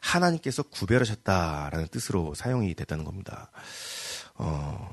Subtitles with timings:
[0.00, 3.50] 하나님께서 구별하셨다라는 뜻으로 사용이 됐다는 겁니다.
[4.34, 4.92] 어,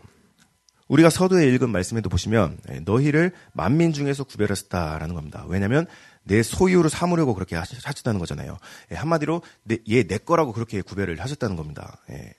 [0.87, 5.45] 우리가 서두에 읽은 말씀에도 보시면 예, 너희를 만민 중에서 구별하셨다라는 겁니다.
[5.47, 5.85] 왜냐하면
[6.23, 8.57] 내 소유로 삼으려고 그렇게 하셨다는 거잖아요.
[8.91, 9.41] 예, 한마디로
[9.89, 11.99] 얘 내 거라고 그렇게 구별을 하셨다는 겁니다.
[12.11, 12.33] 예.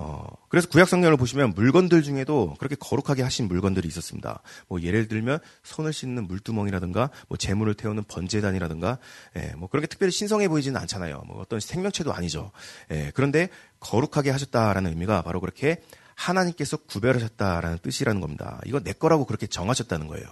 [0.00, 4.42] 어, 그래서 구약 성경을 보시면 물건들 중에도 그렇게 거룩하게 하신 물건들이 있었습니다.
[4.68, 8.98] 뭐 예를 들면 손을 씻는 물두멍이라든가 뭐 재물을 태우는 번제단이라든가
[9.36, 11.24] 예, 뭐 그렇게 특별히 신성해 보이지는 않잖아요.
[11.26, 12.52] 뭐 어떤 생명체도 아니죠.
[12.92, 13.48] 예, 그런데
[13.80, 15.82] 거룩하게 하셨다라는 의미가 바로 그렇게
[16.14, 18.60] 하나님께서 구별하셨다라는 뜻이라는 겁니다.
[18.66, 20.26] 이거 내 거라고 그렇게 정하셨다는 거예요.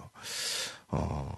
[0.88, 1.36] 어,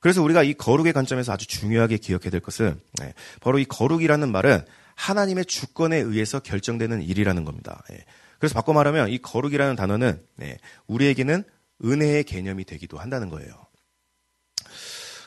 [0.00, 3.12] 그래서 우리가 이 거룩의 관점에서 아주 중요하게 기억해야 될 것은 예,
[3.42, 7.82] 바로 이 거룩이라는 말은 하나님의 주권에 의해서 결정되는 일이라는 겁니다.
[7.92, 8.04] 예.
[8.38, 11.44] 그래서 바꿔 말하면 이 거룩이라는 단어는 예, 우리에게는
[11.84, 13.66] 은혜의 개념이 되기도 한다는 거예요.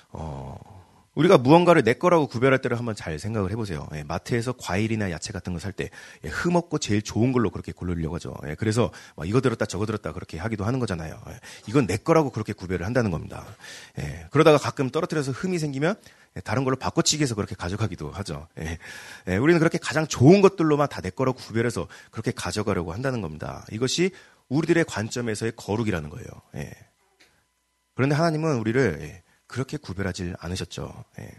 [0.09, 0.57] 어,
[1.15, 3.87] 우리가 무언가를 내 거라고 구별할 때를 한번 잘 생각을 해보세요.
[3.95, 5.89] 예, 마트에서 과일이나 야채 같은 거 살 때,
[6.23, 8.33] 예, 흠없고 제일 좋은 걸로 그렇게 고르려고 하죠.
[8.47, 8.91] 예, 그래서
[9.25, 11.19] 이거 들었다 저거 들었다 그렇게 하기도 하는 거잖아요.
[11.29, 13.45] 예, 이건 내 거라고 그렇게 구별을 한다는 겁니다.
[13.99, 15.95] 예, 그러다가 가끔 떨어뜨려서 흠이 생기면
[16.35, 18.47] 예, 다른 걸로 바꿔치기 해서 그렇게 가져가기도 하죠.
[19.39, 23.65] 우리는 그렇게 가장 좋은 것들로만 다 내 거라고 구별해서 그렇게 가져가려고 한다는 겁니다.
[23.71, 24.11] 이것이
[24.49, 26.27] 우리들의 관점에서의 거룩이라는 거예요.
[26.55, 26.71] 예.
[27.95, 29.23] 그런데 하나님은 우리를 예,
[29.55, 31.05] 그렇게 구별하지 않으셨죠.
[31.19, 31.29] 예.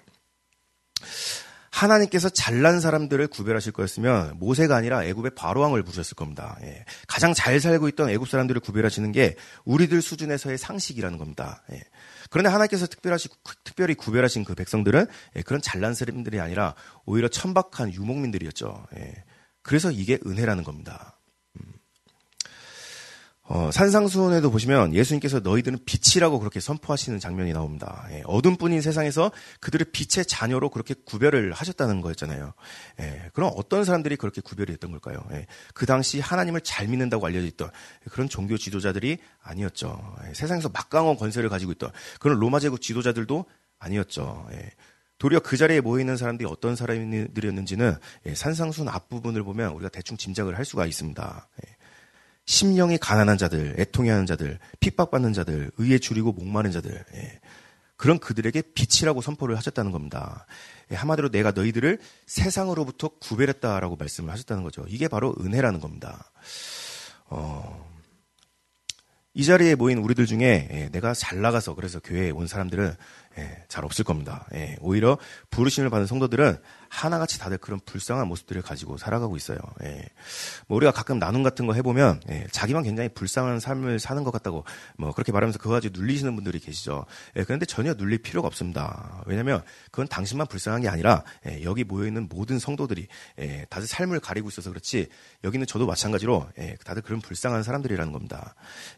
[1.70, 6.56] 하나님께서 잘난 사람들을 구별하실 거였으면 모세가 아니라 애굽의 바로왕을 부르셨을 겁니다.
[6.62, 6.86] 예.
[7.06, 11.62] 가장 잘 살고 있던 애굽 사람들을 구별하시는 게 우리들 수준에서의 상식이라는 겁니다.
[11.72, 11.82] 예.
[12.30, 13.28] 그런데 하나님께서 특별하시,
[13.64, 15.06] 특별히 구별하신 그 백성들은
[15.36, 18.86] 예, 그런 잘난 사람들이 아니라 오히려 천박한 유목민들이었죠.
[18.96, 19.24] 예.
[19.60, 21.15] 그래서 이게 은혜라는 겁니다.
[23.48, 28.06] 어, 산상수훈에도 보시면 예수님께서 너희들은 빛이라고 그렇게 선포하시는 장면이 나옵니다.
[28.10, 29.30] 예, 어둠뿐인 세상에서
[29.60, 32.52] 그들의 빛의 자녀로 그렇게 구별을 하셨다는 거였잖아요.
[33.00, 35.24] 예, 그럼 어떤 사람들이 그렇게 구별이 됐던 걸까요?
[35.32, 37.70] 예, 그 당시 하나님을 잘 믿는다고 알려져 있던
[38.10, 40.16] 그런 종교 지도자들이 아니었죠.
[40.28, 43.44] 예, 세상에서 막강한 권세를 가지고 있던 그런 로마 제국 지도자들도
[43.78, 44.48] 아니었죠.
[44.54, 44.70] 예,
[45.18, 47.94] 도리어 그 자리에 모여 있는 사람들이 어떤 사람들이었는지는
[48.26, 51.48] 예, 산상순 앞부분을 보면 우리가 대충 짐작을 할 수가 있습니다.
[51.64, 51.76] 예.
[52.46, 57.40] 심령이 가난한 자들, 애통해하는 자들, 핍박받는 자들, 의에 줄이고 목마른 자들, 예.
[57.96, 60.46] 그런 그들에게 빛이라고 선포를 하셨다는 겁니다.
[60.92, 64.84] 예, 한마디로 내가 너희들을 세상으로부터 구별했다라고 말씀을 하셨다는 거죠.
[64.88, 66.30] 이게 바로 은혜라는 겁니다.
[67.26, 67.84] 어,
[69.34, 72.94] 이 자리에 모인 우리들 중에 예, 내가 잘 나가서 그래서 교회에 온 사람들은
[73.38, 74.46] 예, 잘 없을 겁니다.
[74.54, 75.18] 예, 오히려
[75.50, 76.58] 부르심을 받은 성도들은
[76.88, 79.58] 하나같이 다들 그런 불쌍한 모습들을 가지고 살아가고 있어요.
[79.84, 80.02] 예.
[80.66, 84.64] 뭐 우리가 가끔 나눔 같은 거 해보면 예, 자기만 굉장히 불쌍한 삶을 사는 것 같다고
[84.96, 87.04] 뭐 그렇게 말하면서 그거 가지고 눌리시는 분들이 계시죠.
[87.36, 89.22] 예, 그런데 전혀 눌릴 필요가 없습니다.
[89.26, 93.06] 왜냐하면 그건 당신만 불쌍한 게 아니라 예, 여기 모여 있는 모든 성도들이
[93.40, 95.08] 예, 다들 삶을 가리고 있어서 그렇지
[95.44, 98.54] 여기는 저도 마찬가지로 예, 다들 그런 불쌍한 사람들이라는 겁니다.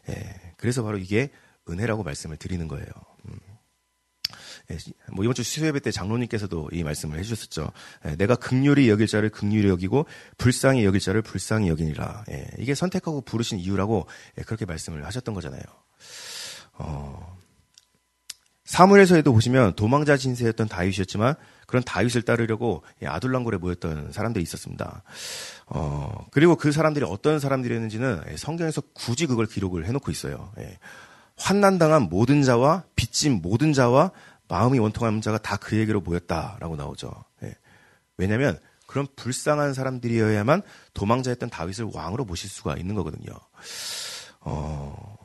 [0.09, 1.29] 예, 그래서 바로 이게
[1.67, 2.87] 은혜라고 말씀을 드리는 거예요.
[3.27, 3.37] 음.
[4.71, 4.77] 예,
[5.11, 7.71] 뭐 이번 주 수요예배 때 장로님께서도 이 말씀을 해주셨었죠.
[8.05, 10.05] 예, 내가 극률이 여길 자를 극률이 여기고
[10.37, 12.25] 불쌍히 여길 자를 불쌍히 여기니라.
[12.31, 14.07] 예, 이게 선택하고 부르신 이유라고
[14.45, 15.61] 그렇게 말씀을 하셨던 거잖아요.
[16.73, 17.37] 어,
[18.65, 21.33] 사무엘서에도 보시면 도망자 신세였던 다윗이었지만
[21.65, 25.01] 그런 다윗을 따르려고 아둘랑골에 모였던 사람들이 있었습니다.
[25.65, 30.51] 어, 그리고 그 사람들이 어떤 사람들이었는지는 성경에서 굳이 그걸 기록을 해놓고 있어요.
[31.35, 34.11] 환난당한 모든 자와 빚진 모든 자와
[34.49, 37.11] 마음이 원통한 자가 다 그에게로 모였다라고 나오죠.
[37.43, 37.55] 예.
[38.17, 43.31] 왜냐하면 그런 불쌍한 사람들이어야만 도망자였던 다윗을 왕으로 모실 수가 있는 거거든요.
[44.41, 45.15] 어,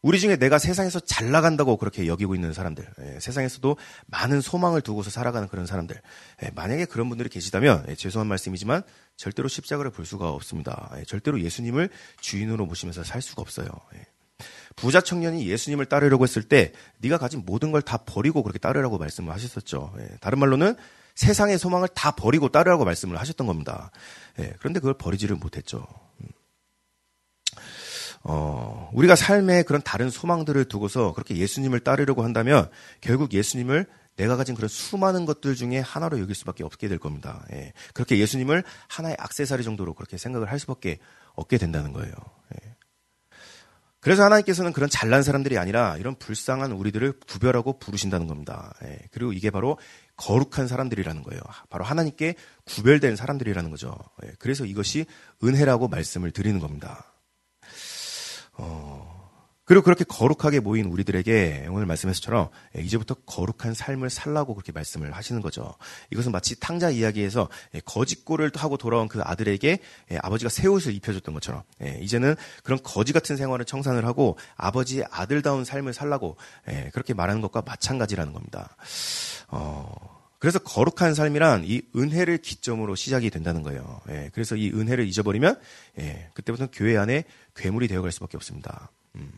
[0.00, 5.10] 우리 중에 내가 세상에서 잘 나간다고 그렇게 여기고 있는 사람들, 예, 세상에서도 많은 소망을 두고서
[5.10, 6.00] 살아가는 그런 사람들,
[6.44, 8.82] 예, 만약에 그런 분들이 계시다면 예, 죄송한 말씀이지만
[9.16, 10.92] 절대로 십자가를 볼 수가 없습니다.
[10.98, 11.90] 예, 절대로 예수님을
[12.20, 13.68] 주인으로 모시면서 살 수가 없어요.
[14.78, 14.82] 예.
[14.82, 19.32] 부자 청년이 예수님을 따르려고 했을 때 네가 가진 모든 걸 다 버리고 그렇게 따르라고 말씀을
[19.32, 19.94] 하셨었죠.
[19.98, 20.76] 예, 다른 말로는
[21.14, 23.90] 세상의 소망을 다 버리고 따르라고 말씀을 하셨던 겁니다.
[24.38, 25.86] 예, 그런데 그걸 버리지를 못했죠.
[26.20, 26.26] 음.
[28.24, 32.68] 어, 우리가 삶에 그런 다른 소망들을 두고서 그렇게 예수님을 따르려고 한다면
[33.00, 33.86] 결국 예수님을
[34.16, 37.46] 내가 가진 그런 수많은 것들 중에 하나로 여길 수밖에 없게 될 겁니다.
[37.52, 40.98] 예, 그렇게 예수님을 하나의 악세사리 정도로 그렇게 생각을 할 수밖에
[41.34, 42.12] 없게 된다는 거예요.
[42.54, 42.74] 예.
[44.00, 48.72] 그래서 하나님께서는 그런 잘난 사람들이 아니라 이런 불쌍한 우리들을 구별하고 부르신다는 겁니다.
[48.84, 49.76] 예, 그리고 이게 바로
[50.16, 51.40] 거룩한 사람들이라는 거예요.
[51.68, 52.34] 바로 하나님께
[52.64, 53.96] 구별된 사람들이라는 거죠.
[54.24, 55.06] 예, 그래서 이것이
[55.42, 57.12] 은혜라고 말씀을 드리는 겁니다.
[58.54, 59.17] 어,
[59.68, 62.48] 그리고 그렇게 거룩하게 모인 우리들에게 오늘 말씀에서처럼
[62.78, 65.74] 예, 이제부터 거룩한 삶을 살라고 그렇게 말씀을 하시는 거죠.
[66.10, 69.78] 이것은 마치 탕자 이야기에서 예, 거짓골을 하고 돌아온 그 아들에게
[70.10, 71.62] 예, 아버지가 새 옷을 입혀줬던 것처럼
[72.00, 76.38] 이제는 그런 거지 같은 생활을 청산을 하고 아버지의 아들다운 삶을 살라고
[76.92, 78.74] 그렇게 말하는 것과 마찬가지라는 겁니다.
[79.48, 79.92] 어,
[80.38, 84.00] 그래서 거룩한 삶이란 이 은혜를 기점으로 시작이 된다는 거예요.
[84.32, 85.60] 그래서 이 은혜를 잊어버리면
[86.32, 87.24] 그때부터는 교회 안에
[87.54, 88.90] 괴물이 되어갈 수밖에 없습니다.
[89.16, 89.30] 음.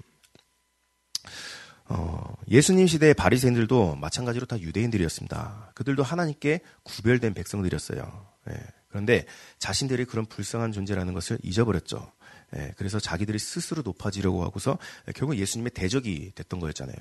[1.92, 5.72] 어, 예수님 시대의 바리새인들도 마찬가지로 다 유대인들이었습니다.
[5.74, 8.26] 그들도 하나님께 구별된 백성들이었어요.
[8.48, 8.54] 예,
[8.88, 9.26] 그런데
[9.58, 12.12] 자신들이 그런 불쌍한 존재라는 것을 잊어버렸죠.
[12.56, 14.78] 예, 그래서 자기들이 스스로 높아지려고 하고서
[15.16, 16.96] 결국 예수님의 대적이 됐던 거였잖아요.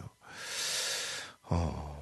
[1.44, 1.99] 어,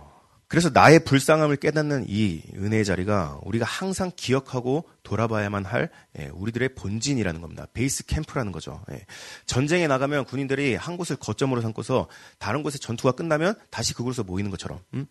[0.47, 5.89] 그래서 나의 불쌍함을 깨닫는 이 은혜의 자리가 우리가 항상 기억하고 돌아봐야만 할
[6.19, 7.67] 예, 우리들의 본진이라는 겁니다.
[7.73, 8.81] 베이스 캠프라는 거죠.
[8.91, 9.05] 예.
[9.45, 12.07] 전쟁에 나가면 군인들이 한 곳을 거점으로 삼고서
[12.39, 14.79] 다른 곳에 전투가 끝나면 다시 그곳에서 모이는 것처럼.
[14.93, 15.05] 음?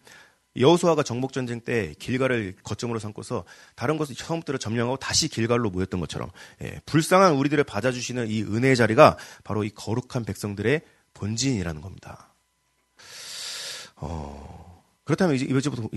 [0.59, 3.45] 여호수아가 정복 전쟁 때 길가를 거점으로 삼고서
[3.75, 6.31] 다른 곳을 처음부터 점령하고 다시 길갈로 모였던 것처럼
[6.63, 10.81] 예, 불쌍한 우리들을 받아주시는 이 은혜의 자리가 바로 이 거룩한 백성들의
[11.13, 12.35] 본진이라는 겁니다.
[13.97, 14.76] 어,
[15.07, 15.89] 그렇다면 이제 이제부터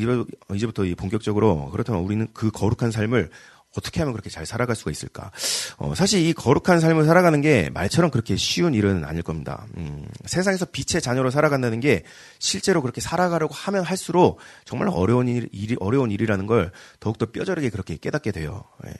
[0.54, 3.30] 이제부터 본격적으로 그렇다면 우리는 그 거룩한 삶을
[3.76, 5.32] 어떻게 하면 그렇게 잘 살아갈 수가 있을까?
[5.78, 9.66] 어, 사실 이 거룩한 삶을 살아가는 게 말처럼 그렇게 쉬운 일은 아닐 겁니다.
[9.78, 12.04] 음, 세상에서 빛의 자녀로 살아간다는 게
[12.40, 17.98] 실제로 그렇게 살아가려고 하면 할수록 정말 어려운 일, 일이, 어려운 일이라는 걸 더욱더 뼈저리게 그렇게
[17.98, 18.64] 깨닫게 돼요.
[18.88, 18.94] 예.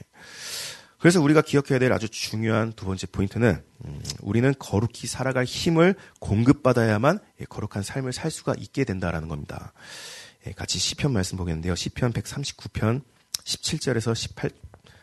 [1.00, 7.20] 그래서 우리가 기억해야 될 아주 중요한 두 번째 포인트는 음, 우리는 거룩히 살아갈 힘을 공급받아야만
[7.40, 9.72] 예, 거룩한 삶을 살 수가 있게 된다라는 겁니다.
[10.46, 11.74] 예, 같이 시편 말씀 보겠는데요.
[11.74, 13.02] 시편 139편
[13.46, 14.14] 17절에서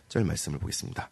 [0.08, 1.10] 18절 말씀을 보겠습니다.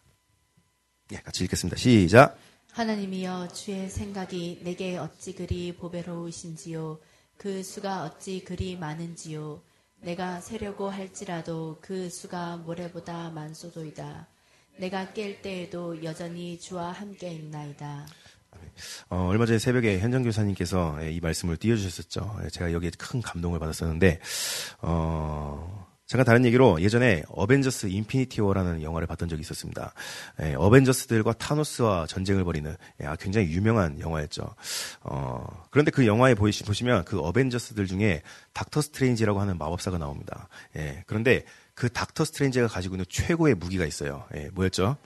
[1.13, 1.77] 예, 같이 읽겠습니다.
[1.77, 2.37] 시작.
[2.71, 6.99] 하나님이여 주의 생각이 내게 어찌 그리 보배로우신지요
[7.37, 9.63] 그 수가 어찌 그리 많은지요
[10.01, 14.27] 내가 세려고 할지라도 그 수가 모래보다 많소도이다.
[14.77, 18.05] 내가 깰 때에도 여전히 주와 함께 있나이다.
[19.09, 22.39] 어, 얼마 전에 새벽에 현정 교사님께서 이 말씀을 띄워주셨었죠.
[22.51, 24.19] 제가 여기에 큰 감동을 받았었는데,
[24.81, 29.91] 어, 제가 다른 얘기로 예전에 어벤져스 인피니티 워라는 영화를 봤던 적이 있었습니다.
[30.41, 34.55] 예, 어벤져스들과 타노스와 전쟁을 벌이는 예, 아, 굉장히 유명한 영화였죠.
[35.01, 38.21] 어, 그런데 그 영화에 보시, 보시면 그 어벤져스들 중에
[38.53, 40.47] 닥터 스트레인지라고 하는 마법사가 나옵니다.
[40.75, 41.43] 예, 그런데
[41.75, 44.27] 그 닥터 스트레인지가 가지고 있는 최고의 무기가 있어요.
[44.33, 44.97] 예, 뭐였죠?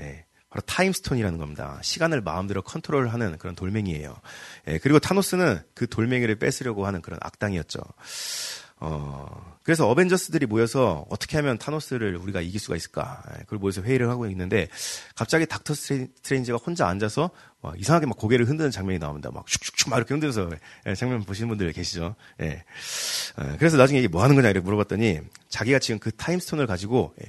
[0.00, 1.78] 예, 바로 타임스톤이라는 겁니다.
[1.82, 4.20] 시간을 마음대로 컨트롤하는 그런 돌멩이에요.
[4.66, 7.80] 예, 그리고 타노스는 그 돌멩이를 뺏으려고 하는 그런 악당이었죠.
[8.80, 13.22] 어, 그래서 어벤져스들이 모여서 어떻게 하면 타노스를 우리가 이길 수가 있을까?
[13.34, 14.68] 예, 그걸 모여서 회의를 하고 있는데
[15.14, 17.30] 갑자기 닥터 스트레인지가 혼자 앉아서
[17.60, 19.30] 막 이상하게 막 고개를 흔드는 장면이 나옵니다.
[19.32, 20.48] 막 슉슉슉 막 이렇게 흔들어서
[20.86, 22.16] 예, 장면 보시는 분들 계시죠?
[22.40, 22.64] 예.
[23.36, 27.28] 어, 그래서 나중에 이게 뭐 하는 거냐 이렇게 물어봤더니 자기가 지금 그 타임스톤을 가지고 예,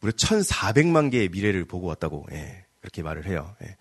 [0.00, 3.54] 무려 1,400만 개의 미래를 보고 왔다고 예, 그렇게 말을 해요.
[3.62, 3.76] 예.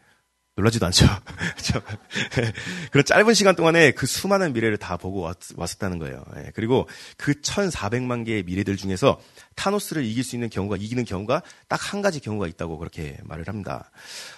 [0.58, 1.06] 놀라지도 않죠.
[2.92, 6.24] 그런 짧은 시간 동안에 그 수많은 미래를 다 보고 왔, 었다는 거예요.
[6.38, 6.52] 예.
[6.54, 9.22] 그리고 그 1,400만 개의 미래들 중에서
[9.56, 13.92] 타노스를 이길 수 있는 경우가 이기는 경우가 딱 한 가지 경우가 있다고 그렇게 말을 합니다.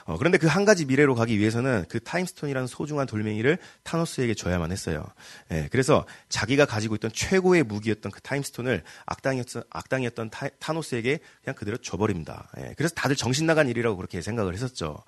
[0.05, 5.05] 어, 그런데 그 한 가지 미래로 가기 위해서는 그 타임스톤이라는 소중한 돌멩이를 타노스에게 줘야만 했어요.
[5.51, 5.67] 예.
[5.71, 12.49] 그래서 자기가 가지고 있던 최고의 무기였던 그 타임스톤을 악당이었던 악당이었던 타, 노스에게 그냥 그대로 줘버립니다.
[12.57, 12.73] 예.
[12.75, 15.03] 그래서 다들 정신 나간 일이라고 그렇게 생각을 했었죠.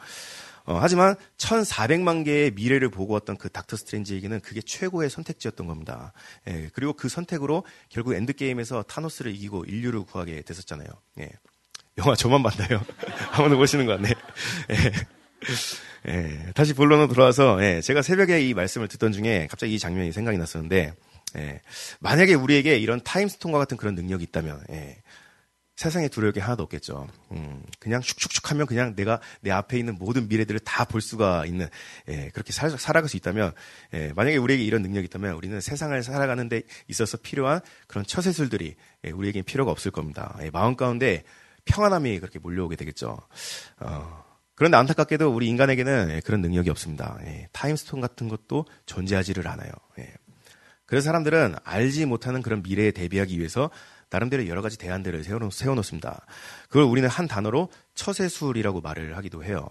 [0.66, 6.14] 어, 하지만 1,400만 개의 미래를 보고 왔던 그 닥터 스트레인지에게는 그게 최고의 선택지였던 겁니다.
[6.48, 10.88] 예, 그리고 그 선택으로 결국 엔드게임에서 타노스를 이기고 인류를 구하게 됐었잖아요.
[11.20, 11.30] 예.
[11.98, 12.82] 영화 저만 봤나요?
[13.32, 14.10] 한번도 보시는 것 같네.
[14.72, 14.92] 예.
[16.08, 20.38] 예, 다시 본론으로 돌아와서 예, 제가 새벽에 이 말씀을 듣던 중에 갑자기 이 장면이 생각이
[20.38, 20.94] 났었는데
[21.38, 21.62] 예,
[22.00, 24.98] 만약에 우리에게 이런 타임스톤과 같은 그런 능력이 있다면 예,
[25.82, 27.08] 세상에 두려울 게 하나도 없겠죠.
[27.32, 31.70] 음, 그냥 슉슉슉 하면 그냥 내가 내 앞에 있는 모든 미래들을 다 볼 수가 있는,
[32.08, 33.54] 예, 그렇게 살, 살아갈 수 있다면,
[33.94, 39.10] 예, 만약에 우리에게 이런 능력이 있다면 우리는 세상을 살아가는 데 있어서 필요한 그런 처세술들이 예,
[39.10, 40.38] 우리에겐 필요가 없을 겁니다.
[40.44, 41.24] 예, 마음 가운데
[41.66, 43.18] 평안함이 그렇게 몰려오게 되겠죠.
[43.80, 44.24] 어,
[44.54, 47.18] 그런데 안타깝게도 우리 인간에게는 예, 그런 능력이 없습니다.
[47.26, 49.72] 예, 타임스톤 같은 것도 존재하지를 않아요.
[49.98, 50.14] 예.
[50.86, 53.72] 그래서 사람들은 알지 못하는 그런 미래에 대비하기 위해서
[54.12, 56.26] 나름대로 여러 가지 대안들을 세워놓, 세워놓습니다.
[56.68, 59.70] 그걸 우리는 한 단어로 처세술이라고 말을 하기도 해요.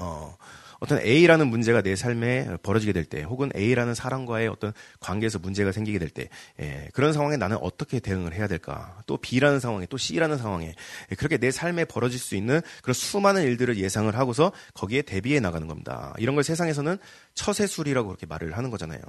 [0.00, 0.36] 어,
[0.80, 5.98] 어떤 A라는 문제가 내 삶에 벌어지게 될 때, 혹은 A라는 사람과의 어떤 관계에서 문제가 생기게
[5.98, 6.28] 될 때,
[6.60, 9.02] 예, 그런 상황에 나는 어떻게 대응을 해야 될까?
[9.06, 10.74] 또 B라는 상황에, 또 C라는 상황에,
[11.10, 15.66] 예, 그렇게 내 삶에 벌어질 수 있는 그런 수많은 일들을 예상을 하고서 거기에 대비해 나가는
[15.66, 16.14] 겁니다.
[16.18, 16.98] 이런 걸 세상에서는
[17.34, 19.00] 처세술이라고 그렇게 말을 하는 거잖아요.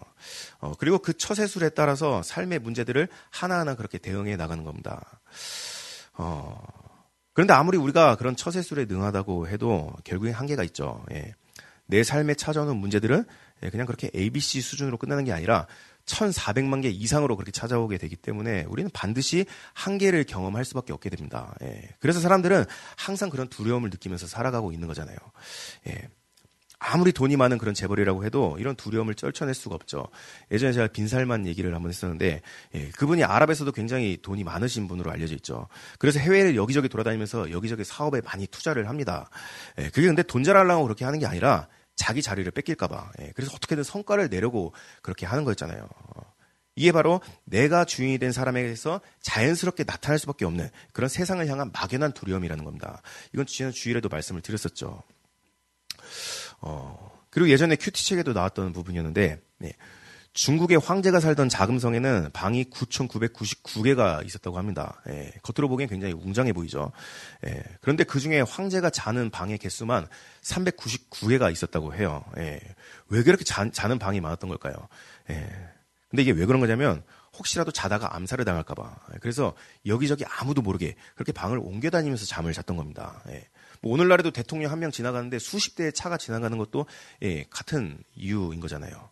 [0.59, 5.21] 어, 그리고 그 처세술에 따라서 삶의 문제들을 하나하나 그렇게 대응해 나가는 겁니다.
[6.13, 6.61] 어,
[7.33, 11.05] 그런데 아무리 우리가 그런 처세술에 능하다고 해도 결국엔 한계가 있죠.
[11.11, 11.33] 예.
[11.89, 13.25] 내 삶에 찾아오는 문제들은
[13.63, 15.65] 예, 그냥 그렇게 ABC 수준으로 끝나는 게 아니라
[16.05, 21.55] 1,400만 개 이상으로 그렇게 찾아오게 되기 때문에 우리는 반드시 한계를 경험할 수밖에 없게 됩니다.
[21.63, 21.89] 예.
[21.99, 22.65] 그래서 사람들은
[22.95, 25.17] 항상 그런 두려움을 느끼면서 살아가고 있는 거잖아요.
[25.87, 26.07] 예.
[26.81, 30.07] 아무리 돈이 많은 그런 재벌이라고 해도 이런 두려움을 쩔쳐낼 수가 없죠.
[30.49, 32.41] 예전에 제가 빈살만 얘기를 한번 했었는데
[32.75, 35.67] 예, 그분이 아랍에서도 굉장히 돈이 많으신 분으로 알려져 있죠.
[35.97, 39.29] 그래서 해외를 여기저기 돌아다니면서 여기저기 사업에 많이 투자를 합니다.
[39.79, 41.67] 예, 그게 근데 돈 잘하려고 그렇게 하는 게 아니라
[41.99, 43.11] 자기 자리를 뺏길까봐.
[43.21, 45.85] 예, 그래서 어떻게든 성과를 내려고 그렇게 하는 거였잖아요.
[46.75, 52.63] 이게 바로 내가 주인이 된 사람에게서 자연스럽게 나타날 수밖에 없는 그런 세상을 향한 막연한 두려움이라는
[52.63, 53.01] 겁니다.
[53.33, 55.03] 이건 지난 주일에도 말씀을 드렸었죠.
[56.61, 59.73] 어, 그리고 예전에 큐티 책에도 나왔던 부분이었는데, 네.
[60.39, 65.01] 중국의 황제가 살던 자금성에는 방이 9,999개가 있었다고 합니다.
[65.09, 66.93] 예, 겉으로 보기엔 굉장히 웅장해 보이죠.
[67.45, 70.07] 예, 그런데 그 중에 황제가 자는 방의 개수만
[70.41, 72.23] 399개가 있었다고 해요.
[72.37, 72.61] 예,
[73.09, 74.75] 왜 그렇게 자, 는 방이 많았던 걸까요?
[75.29, 75.45] 예,
[76.09, 77.03] 근데 이게 왜 그런 거냐면
[77.37, 78.95] 혹시라도 자다가 암살을 당할까봐.
[79.19, 79.53] 그래서
[79.85, 83.21] 여기저기 아무도 모르게 그렇게 방을 옮겨 다니면서 잠을 잤던 겁니다.
[83.27, 83.45] 예.
[83.81, 86.85] 뭐 오늘날에도 대통령 한 명 지나가는데 수십 대의 차가 지나가는 것도
[87.23, 89.09] 예, 같은 이유인 거잖아요.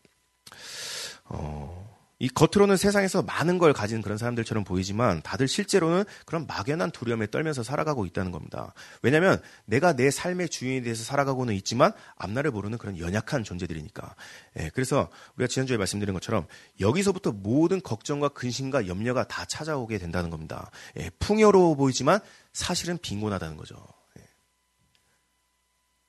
[1.30, 1.88] 어,
[2.20, 7.62] 이 겉으로는 세상에서 많은 걸 가진 그런 사람들처럼 보이지만 다들 실제로는 그런 막연한 두려움에 떨면서
[7.62, 8.74] 살아가고 있다는 겁니다.
[9.04, 14.16] 왜냐하면 내가 내 삶의 주인에 대해서 살아가고는 있지만 앞날을 모르는 그런 연약한 존재들이니까.
[14.60, 16.48] 예, 그래서 우리가 지난주에 말씀드린 것처럼
[16.80, 20.72] 여기서부터 모든 걱정과 근심과 염려가 다 찾아오게 된다는 겁니다.
[21.00, 22.20] 예, 풍요로워 보이지만
[22.52, 23.76] 사실은 빈곤하다는 거죠.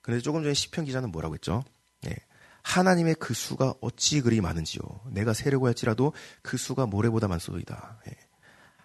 [0.01, 1.65] 그런데 조금 전에 시편 기자는 뭐라고 했죠?
[2.07, 2.17] 예.
[2.69, 4.83] 하나님의 그 수가 어찌 그리 많은지요.
[5.07, 8.01] 내가 세려고 할지라도 그 수가 모래보다 많소이다.
[8.09, 8.13] 예.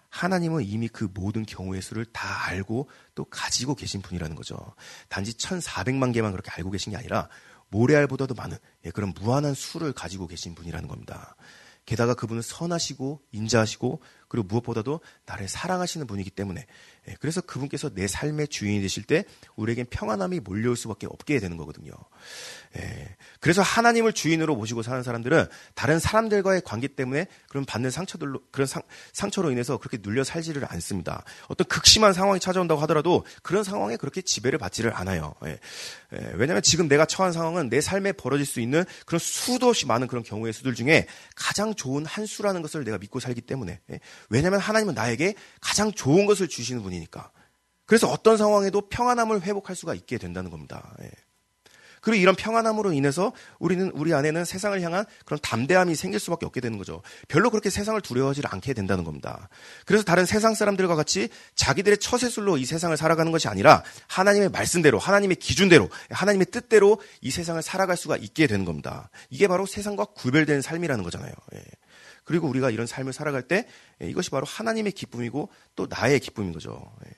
[0.08, 4.56] 하나님은 이미 그 모든 경우의 수를 다 알고 또 가지고 계신 분이라는 거죠.
[5.10, 7.28] 단지 1,400만 개만 그렇게 알고 계신 게 아니라
[7.70, 11.36] 모래알보다도 많은 예, 그런 무한한 수를 가지고 계신 분이라는 겁니다.
[11.86, 16.66] 게다가 그분은 선하시고 인자하시고 그리고 무엇보다도 나를 사랑하시는 분이기 때문에 예,
[17.20, 21.92] 그래서 그분께서 내 삶의 주인이 되실 때 우리에겐 평안함이 몰려올 수밖에 없게 되는 거거든요.
[22.78, 28.66] 예, 그래서 하나님을 주인으로 모시고 사는 사람들은 다른 사람들과의 관계 때문에 그런 받는 상처들로 그런
[28.66, 28.82] 상,
[29.12, 31.24] 상처로 인해서 그렇게 눌려 살지를 않습니다.
[31.48, 35.36] 어떤 극심한 상황이 찾아온다고 하더라도 그런 상황에 그렇게 지배를 받지를 않아요.
[35.46, 35.60] 예,
[36.36, 40.24] 왜냐하면 지금 내가 처한 상황은 내 삶에 벌어질 수 있는 그런 수도 없이 많은 그런
[40.24, 41.06] 경우의 수들 중에
[41.36, 43.82] 가장 좋은 한 수라는 것을 내가 믿고 살기 때문에
[44.30, 46.93] 왜냐하면 하나님은 나에게 가장 좋은 것을 주시는 분.
[46.94, 47.32] 분이니까.
[47.86, 50.96] 그래서 어떤 상황에도 평안함을 회복할 수가 있게 된다는 겁니다.
[51.02, 51.10] 예.
[52.04, 56.78] 그리고 이런 평안함으로 인해서 우리는 우리 안에는 세상을 향한 그런 담대함이 생길 수밖에 없게 되는
[56.78, 57.02] 거죠.
[57.30, 59.48] 별로 그렇게 세상을 두려워하지 않게 된다는 겁니다.
[59.86, 65.38] 그래서 다른 세상 사람들과 같이 자기들의 처세술로 이 세상을 살아가는 것이 아니라 하나님의 말씀대로, 하나님의
[65.38, 69.10] 기준대로, 하나님의 뜻대로 이 세상을 살아갈 수가 있게 되는 겁니다.
[69.30, 71.32] 이게 바로 세상과 구별된 삶이라는 거잖아요.
[71.56, 71.62] 예.
[72.24, 73.68] 그리고 우리가 이런 삶을 살아갈 때
[74.02, 76.92] 예, 이것이 바로 하나님의 기쁨이고 또 나의 기쁨인 거죠.
[77.06, 77.12] 예.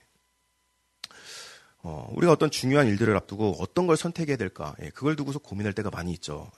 [1.84, 5.92] 어, 우리가 어떤 중요한 일들을 앞두고 어떤 걸 선택해야 될까, 예, 그걸 두고서 고민할 때가
[5.92, 6.52] 많이 있죠.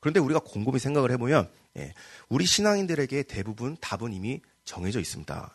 [0.00, 1.50] 그런데 우리가 곰곰이 생각을 해보면
[2.28, 5.54] 우리 신앙인들에게 대부분 답은 이미 정해져 있습니다.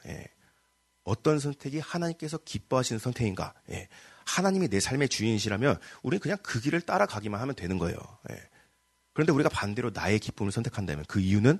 [1.03, 3.53] 어떤 선택이 하나님께서 기뻐하시는 선택인가?
[4.25, 7.97] 하나님이 내 삶의 주인이시라면 우리는 그냥 그 길을 따라가기만 하면 되는 거예요.
[9.13, 11.59] 그런데 우리가 반대로 나의 기쁨을 선택한다면 그 이유는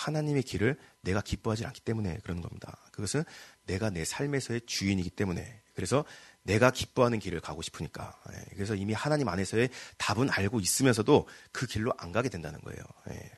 [0.00, 2.78] 하나님의 길을 내가 기뻐하지 않기 때문에 그런 겁니다.
[2.90, 3.22] 그것은
[3.66, 6.04] 내가 내 삶에서의 주인이기 때문에 그래서
[6.42, 8.18] 내가 기뻐하는 길을 가고 싶으니까.
[8.32, 12.82] 예, 그래서 이미 하나님 안에서의 답은 알고 있으면서도 그 길로 안 가게 된다는 거예요.
[13.10, 13.30] 예.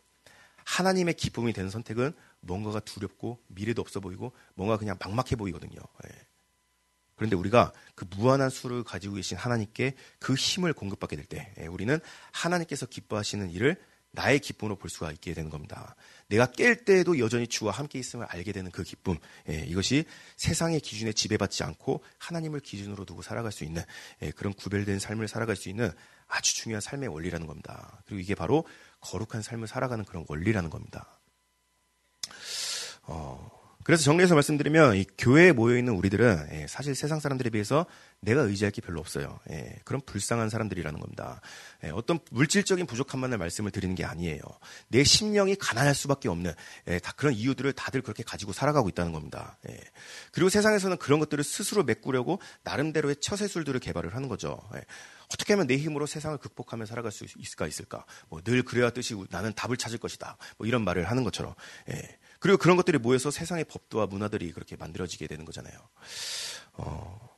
[0.65, 5.81] 하나님의 기쁨이 되는 선택은 뭔가가 두렵고 미래도 없어 보이고 뭔가 그냥 막막해 보이거든요.
[6.07, 6.11] 예.
[7.17, 12.01] 그런데 우리가 그 무한한 수를 가지고 계신 하나님께 그 힘을 공급받게 될 때, 우리는
[12.33, 13.77] 하나님께서 기뻐하시는 일을
[14.13, 15.97] 나의 기쁨으로 볼 수가 있게 되는 겁니다.
[16.29, 19.19] 내가 깰 때에도 여전히 주와 함께 있음을 알게 되는 그 기쁨.
[19.49, 20.05] 예, 이것이
[20.37, 23.83] 세상의 기준에 지배받지 않고 하나님을 기준으로 두고 살아갈 수 있는
[24.23, 25.91] 예, 그런 구별된 삶을 살아갈 수 있는
[26.29, 28.03] 아주 중요한 삶의 원리라는 겁니다.
[28.07, 28.65] 그리고 이게 바로
[29.01, 31.19] 거룩한 삶을 살아가는 그런 원리라는 겁니다.
[33.03, 37.87] 어, 그래서 정리해서 말씀드리면 이 교회에 모여 있는 우리들은 예, 사실 세상 사람들에 비해서
[38.21, 39.41] 내가 의지할 게 별로 없어요.
[39.51, 41.41] 예, 그런 불쌍한 사람들이라는 겁니다.
[41.85, 44.41] 예, 어떤 물질적인 부족함만을 말씀을 드리는 게 아니에요.
[44.89, 46.53] 내 심령이 가난할 수밖에 없는
[46.89, 49.59] 예, 다 그런 이유들을 다들 그렇게 가지고 살아가고 있다는 겁니다.
[49.69, 49.79] 예,
[50.31, 54.61] 그리고 세상에서는 그런 것들을 스스로 메꾸려고 나름대로의 처세술들을 개발을 하는 거죠.
[54.77, 54.83] 예,
[55.33, 58.05] 어떻게 하면 내 힘으로 세상을 극복하며 살아갈 수 있을까 있을까?
[58.29, 60.37] 뭐 늘 그래야 뜻이 나는 답을 찾을 것이다.
[60.59, 61.55] 뭐 이런 말을 하는 것처럼.
[61.91, 62.19] 예.
[62.43, 65.79] 그리고 그런 것들이 모여서 세상의 법도와 문화들이 그렇게 만들어지게 되는 거잖아요.
[66.73, 67.29] 어,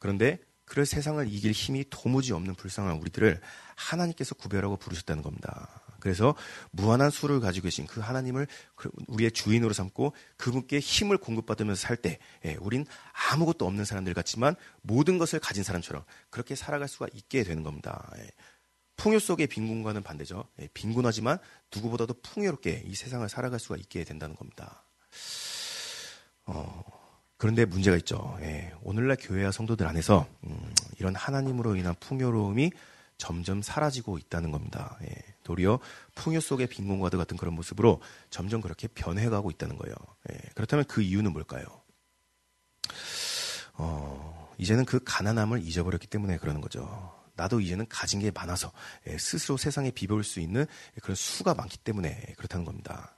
[0.00, 3.40] 그런데 그 세상을 이길 힘이 도무지 없는 불쌍한 우리들을
[3.76, 5.80] 하나님께서 구별하고 부르셨다는 겁니다.
[6.00, 6.34] 그래서
[6.72, 12.18] 무한한 수를 가지고 계신 그 하나님을 그 우리의 주인으로 삼고 그분께 힘을 공급받으면서 살 때,
[12.44, 12.84] 예, 우린
[13.30, 18.10] 아무것도 없는 사람들 같지만 모든 것을 가진 사람처럼 그렇게 살아갈 수가 있게 되는 겁니다.
[18.98, 19.02] 예.
[19.02, 20.48] 풍요 속의 빈곤과는 반대죠.
[20.60, 21.38] 예, 빈곤하지만
[21.74, 24.84] 누구보다도 풍요롭게 이 세상을 살아갈 수가 있게 된다는 겁니다.
[26.46, 26.84] 어,
[27.36, 28.36] 그런데 문제가 있죠.
[28.40, 32.70] 예, 오늘날 교회와 성도들 안에서 음, 이런 하나님으로 인한 풍요로움이
[33.18, 34.98] 점점 사라지고 있다는 겁니다.
[35.02, 35.78] 예, 도리어
[36.14, 38.00] 풍요 속의 빈곤과도 같은 그런 모습으로
[38.30, 39.94] 점점 그렇게 변해가고 있다는 거예요.
[40.32, 41.64] 예, 그렇다면 그 이유는 뭘까요?
[43.74, 47.15] 어, 이제는 그 가난함을 잊어버렸기 때문에 그러는 거죠.
[47.36, 48.72] 나도 이제는 가진 게 많아서
[49.06, 50.66] 예, 스스로 세상에 비벼올 수 있는
[51.02, 53.16] 그런 수가 많기 때문에 그렇다는 겁니다.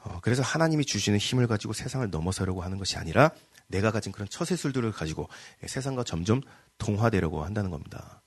[0.00, 3.30] 어, 그래서 하나님이 주시는 힘을 가지고 세상을 넘어서려고 하는 것이 아니라
[3.66, 5.28] 내가 가진 그런 처세술들을 가지고
[5.62, 6.40] 예, 세상과 점점
[6.78, 8.22] 동화되려고 한다는 겁니다.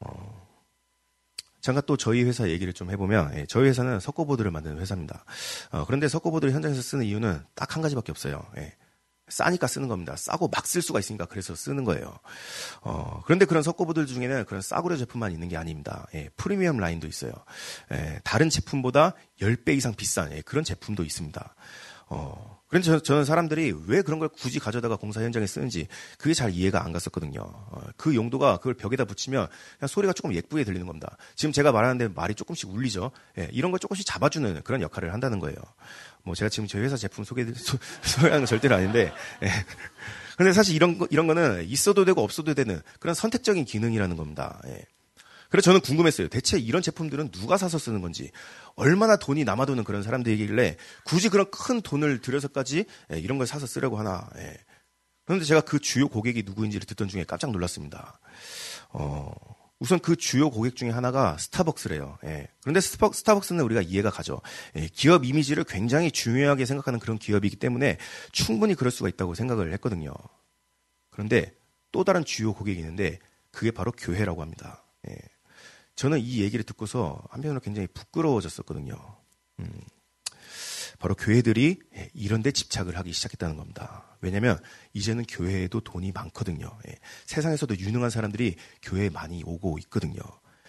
[0.00, 0.48] 어,
[1.60, 5.24] 잠깐 또 저희 회사 얘기를 좀 해보면 예, 저희 회사는 석고보드를 만드는 회사입니다.
[5.70, 8.44] 어, 그런데 석고보드를 현장에서 쓰는 이유는 딱 한 가지밖에 없어요.
[8.56, 8.74] 예,
[9.28, 10.14] 싸니까 쓰는 겁니다.
[10.16, 12.18] 싸고 막 쓸 수가 있으니까 그래서 쓰는 거예요.
[12.82, 16.06] 어, 그런데 그런 석고보들 중에는 그런 싸구려 제품만 있는 게 아닙니다.
[16.14, 17.32] 예, 프리미엄 라인도 있어요.
[17.92, 21.54] 예, 다른 제품보다 10배 이상 비싼 예, 그런 제품도 있습니다.
[22.10, 26.50] 어, 그런데 저, 는 사람들이 왜 그런 걸 굳이 가져다가 공사 현장에 쓰는지 그게 잘
[26.52, 27.40] 이해가 안 갔었거든요.
[27.40, 29.46] 어, 그 용도가 그걸 벽에다 붙이면
[29.78, 31.16] 그냥 소리가 조금 예쁘게 들리는 겁니다.
[31.34, 33.10] 지금 제가 말하는데 말이 조금씩 울리죠.
[33.38, 35.56] 예, 이런 걸 조금씩 잡아주는 그런 역할을 한다는 거예요.
[36.24, 39.12] 뭐 제가 지금 저희 회사 제품 소개 소, 소개하는 건 절대로 아닌데.
[39.42, 39.48] 예.
[40.36, 44.60] 근데 사실 이런 거, 이런 거는 있어도 되고 없어도 되는 그런 선택적인 기능이라는 겁니다.
[44.66, 44.84] 예.
[45.50, 46.28] 그래서 저는 궁금했어요.
[46.28, 48.30] 대체 이런 제품들은 누가 사서 쓰는 건지,
[48.74, 53.98] 얼마나 돈이 남아도는 그런 사람들이길래 굳이 그런 큰 돈을 들여서까지 예, 이런 걸 사서 쓰려고
[53.98, 54.28] 하나.
[54.36, 54.56] 예.
[55.24, 58.20] 그런데 제가 그 주요 고객이 누구인지를 듣던 중에 깜짝 놀랐습니다.
[58.90, 59.30] 어,
[59.80, 62.18] 우선 그 주요 고객 중에 하나가 스타벅스래요.
[62.24, 62.48] 예.
[62.62, 64.40] 그런데 스타벅, 스타벅 스는 우리가 이해가 가죠.
[64.76, 64.88] 예.
[64.88, 67.98] 기업 이미지를 굉장히 중요하게 생각하는 그런 기업이기 때문에
[68.32, 70.12] 충분히 그럴 수가 있다고 생각을 했거든요.
[71.10, 71.54] 그런데
[71.92, 73.18] 또 다른 주요 고객이 있는데
[73.52, 74.84] 그게 바로 교회라고 합니다.
[75.08, 75.16] 예.
[75.94, 78.94] 저는 이 얘기를 듣고서 한편으로 굉장히 부끄러워졌었거든요.
[79.60, 79.80] 음,
[80.98, 84.16] 바로 교회들이 예, 이런 데 집착을 하기 시작했다는 겁니다.
[84.20, 84.58] 왜냐하면
[84.94, 86.76] 이제는 교회에도 돈이 많거든요.
[86.88, 90.20] 예, 세상에서도 유능한 사람들이 교회에 많이 오고 있거든요.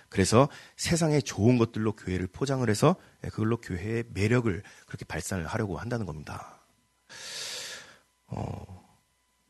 [0.09, 6.05] 그래서 세상에 좋은 것들로 교회를 포장을 해서 예, 그걸로 교회의 매력을 그렇게 발산을 하려고 한다는
[6.05, 6.61] 겁니다.
[8.27, 8.78] 어,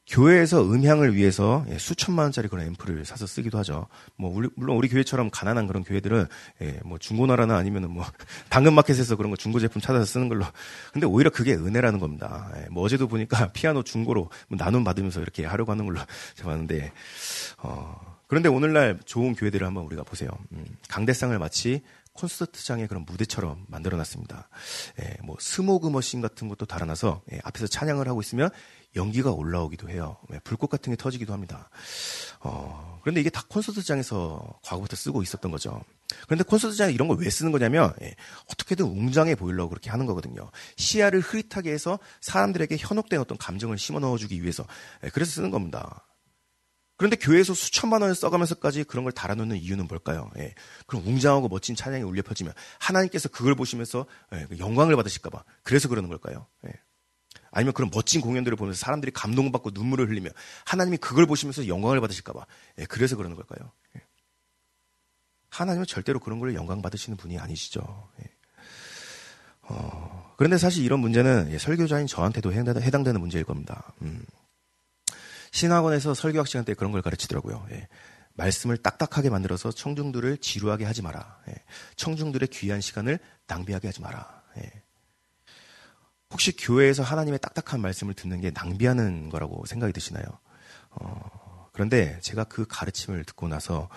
[0.09, 3.87] 교회에서 음향을 위해서 예, 수천만 원짜리 그런 앰프를 사서 쓰기도 하죠.
[4.15, 6.25] 뭐 물론 우리 교회처럼 가난한 그런 교회들은
[6.61, 8.03] 예, 뭐 중고나라나 아니면은 뭐
[8.49, 10.45] 당근마켓에서 그런 거 중고 제품 찾아서 쓰는 걸로.
[10.91, 12.51] 근데 오히려 그게 은혜라는 겁니다.
[12.57, 15.99] 예, 뭐 어제도 보니까 피아노 중고로 뭐 나눔 받으면서 이렇게 하려고 하는 걸로
[16.35, 16.91] 제가 봤는데
[17.59, 20.29] 어, 그런데 오늘날 좋은 교회들을 한번 우리가 보세요.
[20.53, 21.81] 음, 강대상을 마치
[22.19, 24.49] 콘서트장의 그런 무대처럼 만들어놨습니다.
[25.01, 28.49] 예, 뭐 스모그 머신 같은 것도 달아놔서 예, 앞에서 찬양을 하고 있으면
[28.95, 30.17] 연기가 올라오기도 해요.
[30.33, 31.69] 예, 불꽃 같은 게 터지기도 합니다.
[32.41, 35.81] 어, 그런데 이게 다 콘서트장에서 과거부터 쓰고 있었던 거죠.
[36.25, 38.15] 그런데 콘서트장에 이런 걸 왜 쓰는 거냐면 예,
[38.51, 40.49] 어떻게든 웅장해 보이려고 그렇게 하는 거거든요.
[40.77, 44.65] 시야를 흐릿하게 해서 사람들에게 현혹된 어떤 감정을 심어 넣어주기 위해서
[45.03, 46.05] 예, 그래서 쓰는 겁니다.
[46.99, 50.29] 그런데 교회에서 수천만 원을 써가면서까지 그런 걸 달아놓는 이유는 뭘까요?
[50.37, 50.53] 예.
[50.85, 56.09] 그럼 웅장하고 멋진 찬양이 울려 퍼지면 하나님께서 그걸 보시면서 예, 그 영광을 받으실까봐 그래서 그러는
[56.09, 56.47] 걸까요?
[56.67, 56.73] 예.
[57.51, 60.29] 아니면 그런 멋진 공연들을 보면서 사람들이 감동받고 눈물을 흘리며
[60.65, 62.45] 하나님이 그걸 보시면서 영광을 받으실까봐
[62.79, 63.71] 예, 그래서 그러는 걸까요?
[63.95, 64.01] 예.
[65.51, 68.09] 하나님은 절대로 그런 걸 영광 받으시는 분이 아니시죠.
[68.19, 68.29] 예.
[69.61, 73.93] 어, 그런데 사실 이런 문제는 예, 설교자인 저한테도 해당되는 문제일 겁니다.
[74.01, 74.25] 음.
[75.51, 77.67] 신학원에서 설교학 시간 때 그런 걸 가르치더라고요.
[77.71, 77.87] 예.
[78.33, 81.39] 말씀을 딱딱하게 만들어서 청중들을 지루하게 하지 마라.
[81.49, 81.55] 예.
[81.95, 84.41] 청중들의 귀한 시간을 낭비하게 하지 마라.
[84.57, 84.71] 예.
[86.31, 90.25] 혹시 교회에서 하나님의 딱딱한 말씀을 듣는 게 낭비하는 거라고 생각이 드시나요?
[90.91, 93.89] 어, 그런데 제가 그 가르침을 듣고 나서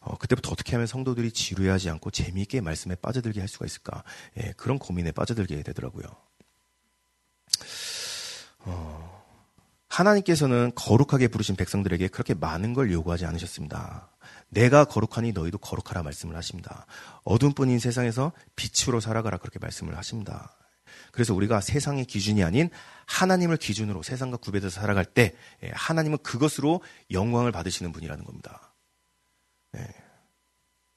[0.00, 4.04] 어, 그때부터 어떻게 하면 성도들이 지루해하지 않고 재미있게 말씀에 빠져들게 할 수가 있을까?
[4.38, 6.06] 예, 그런 고민에 빠져들게 되더라고요.
[8.60, 9.15] 어,
[9.96, 14.10] 하나님께서는 거룩하게 부르신 백성들에게 그렇게 많은 걸 요구하지 않으셨습니다.
[14.48, 16.86] 내가 거룩하니 너희도 거룩하라 말씀을 하십니다.
[17.24, 20.54] 어둠 뿐인 세상에서 빛으로 살아가라 그렇게 말씀을 하십니다.
[21.12, 22.68] 그래서 우리가 세상의 기준이 아닌
[23.06, 28.74] 하나님을 기준으로 세상과 구별해서 살아갈 때 예, 하나님은 그것으로 영광을 받으시는 분이라는 겁니다.
[29.72, 29.86] 네.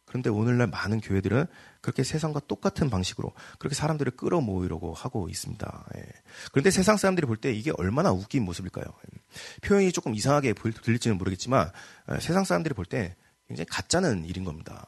[0.10, 1.46] 그런데 오늘날 많은 교회들은
[1.82, 5.86] 그렇게 세상과 똑같은 방식으로 그렇게 사람들을 끌어모으려고 하고 있습니다.
[5.98, 6.02] 예.
[6.52, 8.84] 그런데 세상 사람들이 볼 때 이게 얼마나 웃긴 모습일까요?
[8.86, 9.20] 예.
[9.62, 11.72] 표현이 조금 이상하게 들릴지는 모르겠지만
[12.12, 13.16] 예, 세상 사람들이 볼 때
[13.48, 14.88] 굉장히 가짜는 일인 겁니다.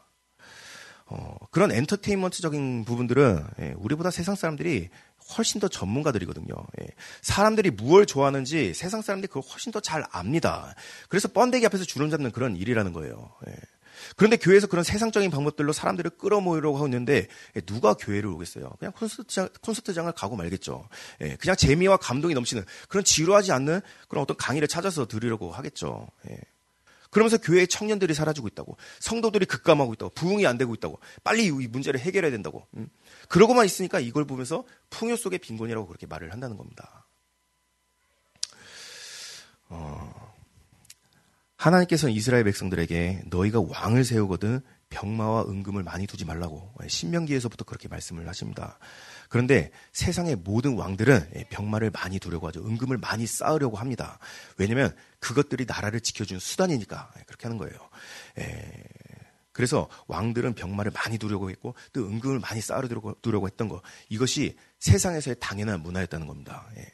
[1.05, 4.89] 어, 그런 엔터테인먼트적인 부분들은 예, 우리보다 세상 사람들이
[5.37, 6.53] 훨씬 더 전문가들이거든요.
[6.81, 6.87] 예.
[7.21, 10.73] 사람들이 무엇을 좋아하는지 세상 사람들이 그걸 훨씬 더 잘 압니다.
[11.09, 13.33] 그래서 번데기 앞에서 주름 잡는 그런 일이라는 거예요.
[13.47, 13.55] 예.
[14.15, 18.69] 그런데 교회에서 그런 세상적인 방법들로 사람들을 끌어모으려고 하고 있는데 예, 누가 교회를 오겠어요?
[18.79, 20.87] 그냥 콘서트장, 콘서트장을 가고 말겠죠.
[21.21, 26.07] 예, 그냥 재미와 감동이 넘치는 그런 지루하지 않는 그런 어떤 강의를 찾아서 들으려고 하겠죠.
[26.29, 26.37] 예.
[27.11, 31.99] 그러면서 교회의 청년들이 사라지고 있다고, 성도들이 급감하고 있다고, 부흥이 안 되고 있다고, 빨리 이 문제를
[31.99, 32.65] 해결해야 된다고.
[32.77, 32.89] 음.
[33.27, 37.05] 그러고만 있으니까 이걸 보면서 풍요 속의 빈곤이라고 그렇게 말을 한다는 겁니다.
[39.67, 40.30] 어,
[41.61, 48.79] 하나님께서는 이스라엘 백성들에게 너희가 왕을 세우거든 병마와 은금을 많이 두지 말라고 신명기에서부터 그렇게 말씀을 하십니다.
[49.29, 52.65] 그런데 세상의 모든 왕들은 병마를 많이 두려고 하죠.
[52.65, 54.17] 은금을 많이 쌓으려고 합니다.
[54.57, 57.77] 왜냐하면 그것들이 나라를 지켜주는 수단이니까 그렇게 하는 거예요.
[58.39, 58.83] 에,
[59.51, 65.35] 그래서 왕들은 병마를 많이 두려고 했고 또 은금을 많이 쌓으려고 두려고 했던 거 이것이 세상에서의
[65.39, 66.65] 당연한 문화였다는 겁니다.
[66.77, 66.87] 예.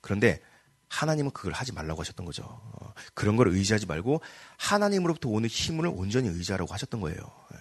[0.00, 0.40] 그런데
[0.88, 2.42] 하나님은 그걸 하지 말라고 하셨던 거죠.
[2.44, 4.20] 어, 그런 걸 의지하지 말고
[4.56, 7.18] 하나님으로부터 오는 힘을 온전히 의지하라고 하셨던 거예요.
[7.54, 7.58] 예.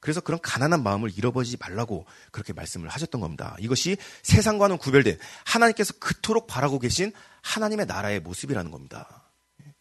[0.00, 3.56] 그래서 그런 가난한 마음을 잃어버리지 말라고 그렇게 말씀을 하셨던 겁니다.
[3.58, 9.24] 이것이 세상과는 구별된 하나님께서 그토록 바라고 계신 하나님의 나라의 모습이라는 겁니다.
[9.64, 9.74] 예.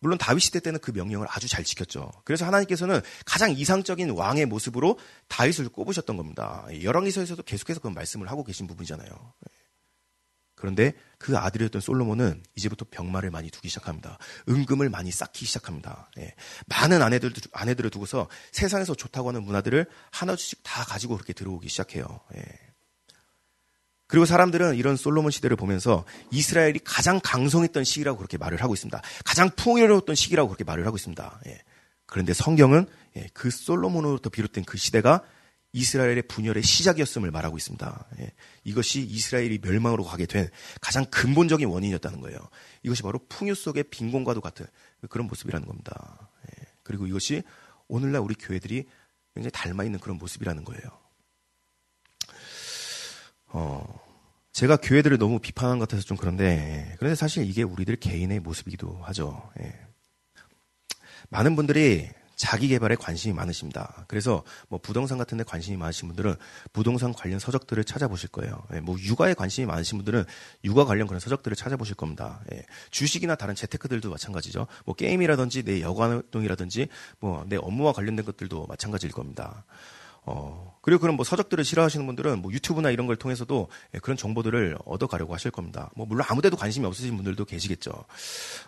[0.00, 2.12] 물론 다윗 시대 때는 그 명령을 아주 잘 지켰죠.
[2.24, 6.66] 그래서 하나님께서는 가장 이상적인 왕의 모습으로 다윗을 꼽으셨던 겁니다.
[6.82, 9.10] 열왕기서에서도 계속해서 그 말씀을 하고 계신 부분이잖아요.
[10.58, 10.60] 예.
[10.60, 14.18] 그런데 그 아들이었던 솔로몬은 이제부터 병마를 많이 두기 시작합니다.
[14.48, 16.10] 은금을 많이 쌓기 시작합니다.
[16.18, 16.34] 예.
[16.66, 22.20] 많은 아내들, 아내들을 두고서 세상에서 좋다고 하는 문화들을 하나씩 다 가지고 그렇게 들어오기 시작해요.
[22.36, 22.42] 예.
[24.06, 29.02] 그리고 사람들은 이런 솔로몬 시대를 보면서 이스라엘이 가장 강성했던 시기라고 그렇게 말을 하고 있습니다.
[29.24, 31.40] 가장 풍요로웠던 시기라고 그렇게 말을 하고 있습니다.
[31.46, 31.62] 예.
[32.06, 35.22] 그런데 성경은 예, 그 솔로몬으로부터 비롯된 그 시대가
[35.72, 38.06] 이스라엘의 분열의 시작이었음을 말하고 있습니다.
[38.20, 38.32] 예.
[38.64, 40.48] 이것이 이스라엘이 멸망으로 가게 된
[40.80, 42.38] 가장 근본적인 원인이었다는 거예요.
[42.82, 44.66] 이것이 바로 풍요 속의 빈곤과도 같은
[45.10, 46.30] 그런 모습이라는 겁니다.
[46.50, 46.66] 예.
[46.82, 47.42] 그리고 이것이
[47.86, 48.86] 오늘날 우리 교회들이
[49.34, 50.82] 굉장히 닮아 있는 그런 모습이라는 거예요.
[53.48, 54.00] 어,
[54.52, 59.50] 제가 교회들을 너무 비판한 것 같아서 좀 그런데, 그런데 사실 이게 우리들 개인의 모습이기도 하죠.
[59.60, 59.78] 예.
[61.28, 64.04] 많은 분들이 자기 개발에 관심이 많으십니다.
[64.06, 66.36] 그래서 뭐 부동산 같은 데 관심이 많으신 분들은
[66.72, 68.62] 부동산 관련 서적들을 찾아보실 거예요.
[68.74, 70.24] 예, 뭐 육아에 관심이 많으신 분들은
[70.62, 72.40] 육아 관련 그런 서적들을 찾아보실 겁니다.
[72.52, 74.68] 예, 주식이나 다른 재테크들도 마찬가지죠.
[74.84, 79.64] 뭐 게임이라든지 내 여가 활동이라든지 뭐 내 업무와 관련된 것들도 마찬가지일 겁니다.
[80.24, 84.78] 어, 그리고 그런 뭐 서적들을 싫어하시는 분들은 뭐 유튜브나 이런 걸 통해서도 예, 그런 정보들을
[84.84, 85.90] 얻어가려고 하실 겁니다.
[85.96, 87.90] 뭐 물론 아무 데도 관심이 없으신 분들도 계시겠죠.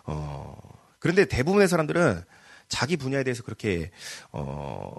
[0.05, 0.57] 어,
[0.99, 2.23] 그런데 대부분의 사람들은
[2.71, 3.91] 자기 분야에 대해서 그렇게
[4.31, 4.93] 어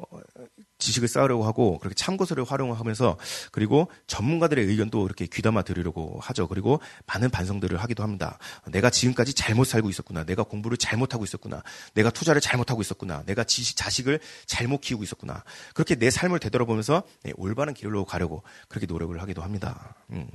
[0.79, 3.17] 지식을 쌓으려고 하고 그렇게 참고서를 활용하면서
[3.51, 6.49] 그리고 전문가들의 의견도 이렇게 귀담아 들으려고 하죠.
[6.49, 8.39] 그리고 많은 반성들을 하기도 합니다.
[8.71, 10.25] 내가 지금까지 잘못 살고 있었구나.
[10.25, 11.63] 내가 공부를 잘못하고 있었구나.
[11.95, 13.23] 내가 투자를 잘못하고 있었구나.
[13.25, 15.43] 내가 지식, 자식을 잘못 키우고 있었구나.
[15.75, 19.95] 그렇게 내 삶을 되돌아보면서 네, 올바른 길로 가려고 그렇게 노력을 하기도 합니다.
[20.11, 20.29] 음.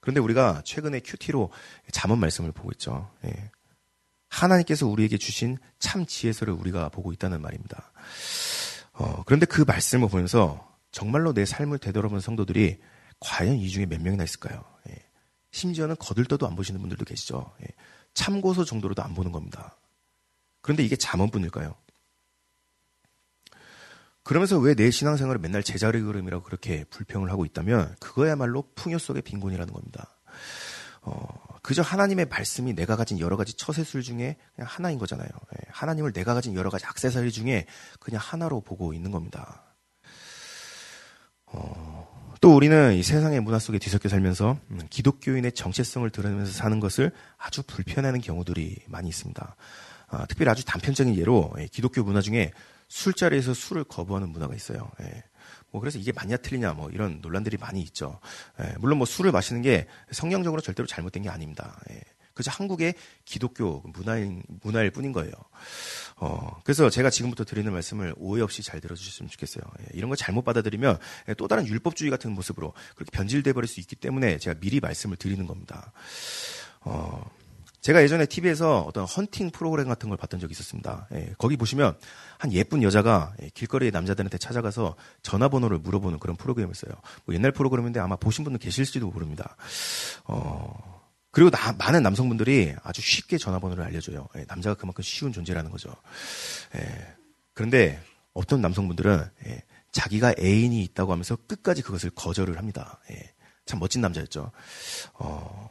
[0.00, 1.50] 그런데 우리가 최근에 큐티로
[1.92, 3.10] 잠언 말씀을 보고 있죠.
[3.24, 3.50] 예.
[4.30, 7.92] 하나님께서 우리에게 주신 참 지혜서를 우리가 보고 있다는 말입니다.
[8.92, 12.80] 어, 그런데 그 말씀을 보면서 정말로 내 삶을 되돌아보는 성도들이
[13.18, 14.64] 과연 이 중에 몇 명이나 있을까요?
[14.88, 14.94] 예.
[15.50, 17.52] 심지어는 거들떠도 안 보시는 분들도 계시죠.
[17.62, 17.66] 예.
[18.14, 19.76] 참고서 정도로도 안 보는 겁니다.
[20.62, 21.74] 그런데 이게 잠언뿐일까요?
[24.22, 29.72] 그러면서 왜 내 신앙생활을 맨날 제자리 걸음이라고 그렇게 불평을 하고 있다면 그거야말로 풍요 속의 빈곤이라는
[29.72, 30.16] 겁니다.
[31.70, 35.28] 어, 그저 하나님의 말씀이 내가 가진 여러 가지 처세술 중에 그냥 하나인 거잖아요.
[35.28, 37.66] 예, 하나님을 내가 가진 여러 가지 악세사리 중에
[38.00, 39.62] 그냥 하나로 보고 있는 겁니다.
[41.46, 47.12] 어, 또 우리는 이 세상의 문화 속에 뒤섞여 살면서 음, 기독교인의 정체성을 드러내면서 사는 것을
[47.38, 49.56] 아주 불편해하는 경우들이 많이 있습니다.
[50.08, 52.50] 어, 특별히 아주 단편적인 예로 예, 기독교 문화 중에
[52.88, 54.90] 술자리에서 술을 거부하는 문화가 있어요.
[55.02, 55.22] 예.
[55.70, 58.20] 뭐 그래서 이게 맞냐 틀리냐 뭐 이런 논란들이 많이 있죠.
[58.60, 61.80] 예, 물론 뭐 술을 마시는 게 성경적으로 절대로 잘못된 게 아닙니다.
[61.90, 62.00] 예,
[62.34, 65.32] 그저 한국의 기독교 문화인, 문화일 뿐인 거예요.
[66.16, 69.62] 어, 그래서 제가 지금부터 드리는 말씀을 오해 없이 잘 들어주셨으면 좋겠어요.
[69.80, 70.98] 예, 이런 걸 잘못 받아들이면
[71.36, 75.46] 또 다른 율법주의 같은 모습으로 그렇게 변질돼 버릴 수 있기 때문에 제가 미리 말씀을 드리는
[75.46, 75.92] 겁니다.
[76.80, 77.30] 어,
[77.80, 81.08] 제가 예전에 TV에서 어떤 헌팅 프로그램 같은 걸 봤던 적이 있었습니다.
[81.14, 81.96] 예, 거기 보시면
[82.38, 86.92] 한 예쁜 여자가 예, 길거리의 남자들한테 찾아가서 전화번호를 물어보는 그런 프로그램이었어요.
[87.24, 89.56] 뭐 옛날 프로그램인데 아마 보신 분들 계실지도 모릅니다.
[90.24, 94.28] 어, 그리고 나, 많은 남성분들이 아주 쉽게 전화번호를 알려줘요.
[94.36, 95.94] 예, 남자가 그만큼 쉬운 존재라는 거죠.
[96.76, 97.14] 예,
[97.54, 98.02] 그런데
[98.34, 99.62] 어떤 남성분들은 예,
[99.92, 103.00] 자기가 애인이 있다고 하면서 끝까지 그것을 거절을 합니다.
[103.10, 103.32] 예,
[103.64, 104.50] 참 멋진 남자였죠.
[105.14, 105.70] 어,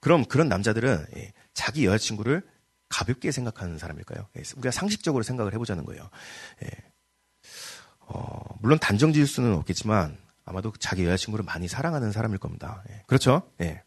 [0.00, 2.42] 그럼 그런 남자들은 예, 자기 여자친구를
[2.88, 4.28] 가볍게 생각하는 사람일까요?
[4.36, 6.08] 예, 우리가 상식적으로 생각을 해보자는 거예요.
[6.62, 6.68] 예.
[8.00, 12.84] 어, 물론 단정 지을 수는 없겠지만 아마도 자기 여자친구를 많이 사랑하는 사람일 겁니다.
[12.90, 13.02] 예.
[13.08, 13.42] 그렇죠?
[13.60, 13.82] 예.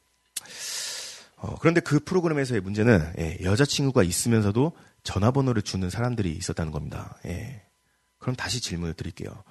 [1.38, 7.18] 어, 그런데 그 프로그램에서의 문제는 예, 여자친구가 있으면서도 전화번호를 주는 사람들이 있었다는 겁니다.
[7.26, 7.64] 예.
[8.18, 9.44] 그럼 다시 질문을 드릴게요.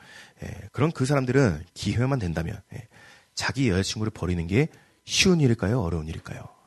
[0.42, 2.88] 예, 그럼 그 사람들은 기회만 된다면 예,
[3.34, 4.68] 자기 여자친구를 버리는 게
[5.04, 5.80] 쉬운 일일까요?
[5.80, 6.57] 어려운 일일까요?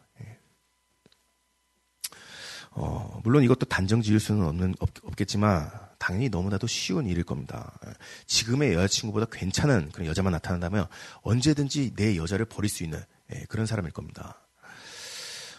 [2.71, 5.69] 어, 물론 이것도 단정 지을 수는 없는, 없, 없겠지만,
[6.01, 7.77] 당연히 너무나도 쉬운 일일 겁니다.
[8.25, 10.88] 지금의 여자친구보다 괜찮은 그런 여자만 나타난다면
[11.21, 12.99] 언제든지 내 여자를 버릴 수 있는
[13.31, 14.41] 예, 그런 사람일 겁니다.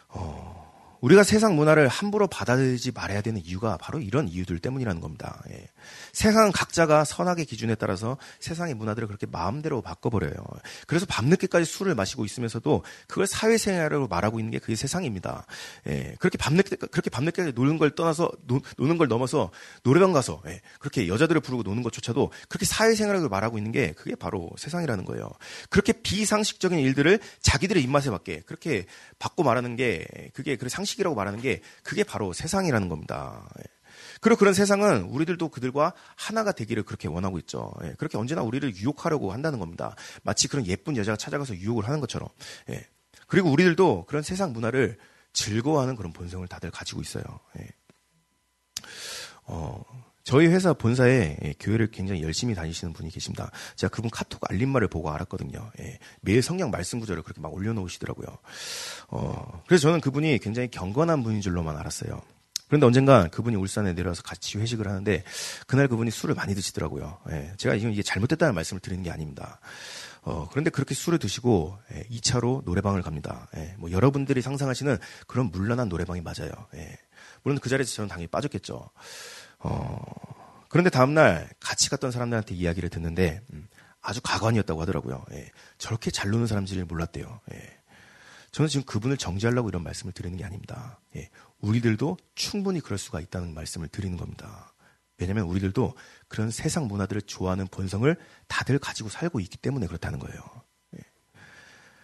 [0.09, 0.62] 어,
[1.03, 5.43] 우리가 세상 문화를 함부로 받아들이지 말아야 되는 이유가 바로 이런 이유들 때문이라는 겁니다.
[5.51, 5.67] 예.
[6.13, 10.33] 세상 각자가 선악의 기준에 따라서 세상의 문화들을 그렇게 마음대로 바꿔버려요.
[10.87, 15.45] 그래서 밤늦게까지 술을 마시고 있으면서도 그걸 사회생활로 말하고 있는 게 그게 세상입니다.
[15.89, 16.15] 예.
[16.21, 19.51] 그렇게 밤늦게 그렇게 밤늦게 노는 걸 떠나서 노, 는걸 넘어서
[19.83, 20.61] 노래방 가서 예.
[20.79, 25.29] 그렇게 여자들을 부르고 노는 것조차도 그렇게 사회생활을 말하고 있는 게 그게 바로 세상이라는 거예요.
[25.69, 28.87] 그렇게 비상식적인 일들을 자기들의 입맛에 맞게 그렇게
[29.19, 33.49] 바꿔 말하는 게 그게 그 상식 상식이라고 말하는 게 그게 바로 세상이라는 겁니다.
[33.59, 33.63] 예.
[34.21, 37.73] 그리고 그런 세상은 우리들도 그들과 하나가 되기를 그렇게 원하고 있죠.
[37.85, 37.95] 예.
[37.99, 39.97] 그렇게 언제나 우리를 유혹하려고 한다는 겁니다.
[40.23, 42.29] 마치 그런 예쁜 여자가 찾아가서 유혹을 하는 것처럼.
[42.71, 42.87] 예.
[43.27, 44.99] 그리고 우리들도 그런 세상 문화를
[45.33, 47.25] 즐거워하는 그런 본성을 다들 가지고 있어요.
[47.27, 47.61] 어,
[50.33, 53.51] 저희 회사 본사에 예, 교회를 굉장히 열심히 다니시는 분이 계십니다.
[53.77, 55.71] 제가 그분 카톡 알림말을 보고 알았거든요.
[55.81, 58.39] 예, 매일 성경 말씀 구절을 그렇게 막 올려놓으시더라고요.
[59.09, 62.23] 어, 그래서 저는 그분이 굉장히 경건한 분인 줄로만 알았어요.
[62.67, 65.23] 그런데 언젠가 그분이 울산에 내려와서 같이 회식을 하는데
[65.67, 67.19] 그날 그분이 술을 많이 드시더라고요.
[67.31, 69.61] 예, 제가 지금 이게 잘못됐다는 말씀을 드리는 게 아닙니다.
[70.23, 73.49] 어, 그런데 그렇게 술을 드시고 예, 2차로 노래방을 갑니다.
[73.59, 76.53] 예, 뭐 여러분들이 상상하시는 그런 물란한 노래방이 맞아요.
[76.75, 76.97] 예,
[77.43, 78.89] 물론 그 자리에서 저는 당연히 빠졌겠죠.
[79.63, 79.99] 어,
[80.69, 83.69] 그런데 다음날 같이 갔던 사람들한테 이야기를 듣는데 음,
[84.01, 85.25] 아주 가관이었다고 하더라고요.
[85.33, 87.41] 예, 저렇게 잘 노는 사람들을 몰랐대요.
[87.53, 87.79] 예.
[88.51, 90.99] 저는 지금 그분을 정지하려고 이런 말씀을 드리는 게 아닙니다.
[91.17, 94.73] 예, 우리들도 충분히 그럴 수가 있다는 말씀을 드리는 겁니다.
[95.19, 95.95] 왜냐하면 우리들도
[96.27, 98.15] 그런 세상 문화들을 좋아하는 본성을
[98.49, 100.41] 다들 가지고 살고 있기 때문에 그렇다는 거예요.
[100.97, 101.01] 예.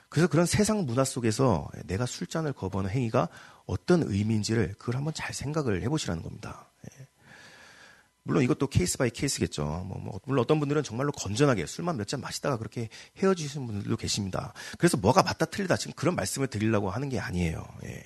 [0.08, 3.28] 그래서 그런 세상 문화 속에서 내가 술잔을 거부하는 행위가
[3.66, 6.67] 어떤 의미인지를 그걸 한번 잘 생각을 해보시라는 겁니다.
[8.28, 8.32] 예.
[8.32, 9.64] 물론 이것도 case by case겠죠.
[9.86, 12.88] 뭐, 뭐 물론 어떤 분들은 정말로 건전하게 술만 몇 잔 마시다가 그렇게
[13.18, 14.54] 헤어지시는 분들도 계십니다.
[14.78, 17.66] 그래서 뭐가 맞다 틀리다 지금 그런 말씀을 드리려고 하는 게 아니에요.
[17.84, 18.04] 예.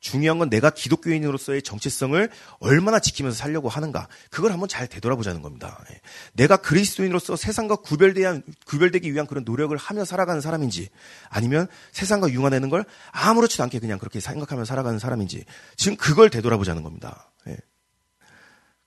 [0.00, 4.08] 중요한 건 내가 기독교인으로서의 정체성을 얼마나 지키면서 살려고 하는가.
[4.30, 5.82] 그걸 한번 잘 되돌아보자는 겁니다.
[5.90, 6.00] 예.
[6.32, 10.88] 내가 그리스도인으로서 세상과 구별돼야, 구별되기 위한 그런 노력을 하며 살아가는 사람인지
[11.28, 15.44] 아니면 세상과 융화되는 걸 아무렇지도 않게 그냥 그렇게 생각하며 살아가는 사람인지
[15.76, 17.30] 지금 그걸 되돌아보자는 겁니다.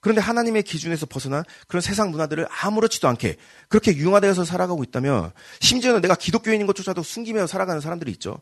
[0.04, 0.10] 예.
[0.10, 3.36] 그런데 하나님의 기준에서 벗어난 그런 세상 문화들을 아무렇지도 않게
[3.68, 8.38] 그렇게 융화되어서 살아가고 있다면 심지어는 내가 기독교인인 것조차도 숨기며 살아가는 사람들이 있죠.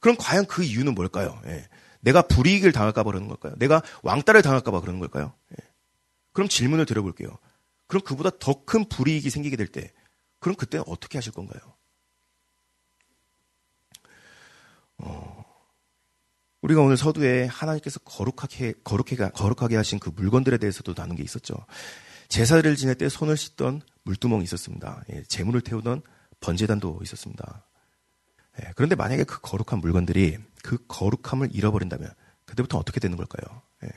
[0.00, 1.40] 그럼 과연 그 이유는 뭘까요?
[1.46, 1.66] 예.
[2.00, 3.54] 내가 불이익을 당할까 봐 그러는 걸까요?
[3.56, 5.32] 내가 왕따를 당할까 봐 그러는 걸까요?
[5.52, 5.64] 예.
[6.32, 7.30] 그럼 질문을 드려볼게요.
[7.88, 9.92] 그럼 그보다 더 큰 불이익이 생기게 될 때,
[10.38, 11.62] 그럼 그때는 어떻게 하실 건가요?
[14.98, 15.44] 어,
[16.66, 21.54] 우리가 오늘 서두에 하나님께서 거룩하게, 거룩하게, 거룩하게 하신 그 물건들에 대해서도 나눈 게 있었죠.
[22.28, 25.04] 제사를 지낼 때 손을 씻던 물두멍이 있었습니다.
[25.12, 26.02] 예, 재물을 태우던
[26.40, 27.64] 번제단도 있었습니다.
[28.60, 32.10] 예, 그런데 만약에 그 거룩한 물건들이 그 거룩함을 잃어버린다면
[32.46, 33.62] 그때부터 어떻게 되는 걸까요?
[33.84, 33.88] 예.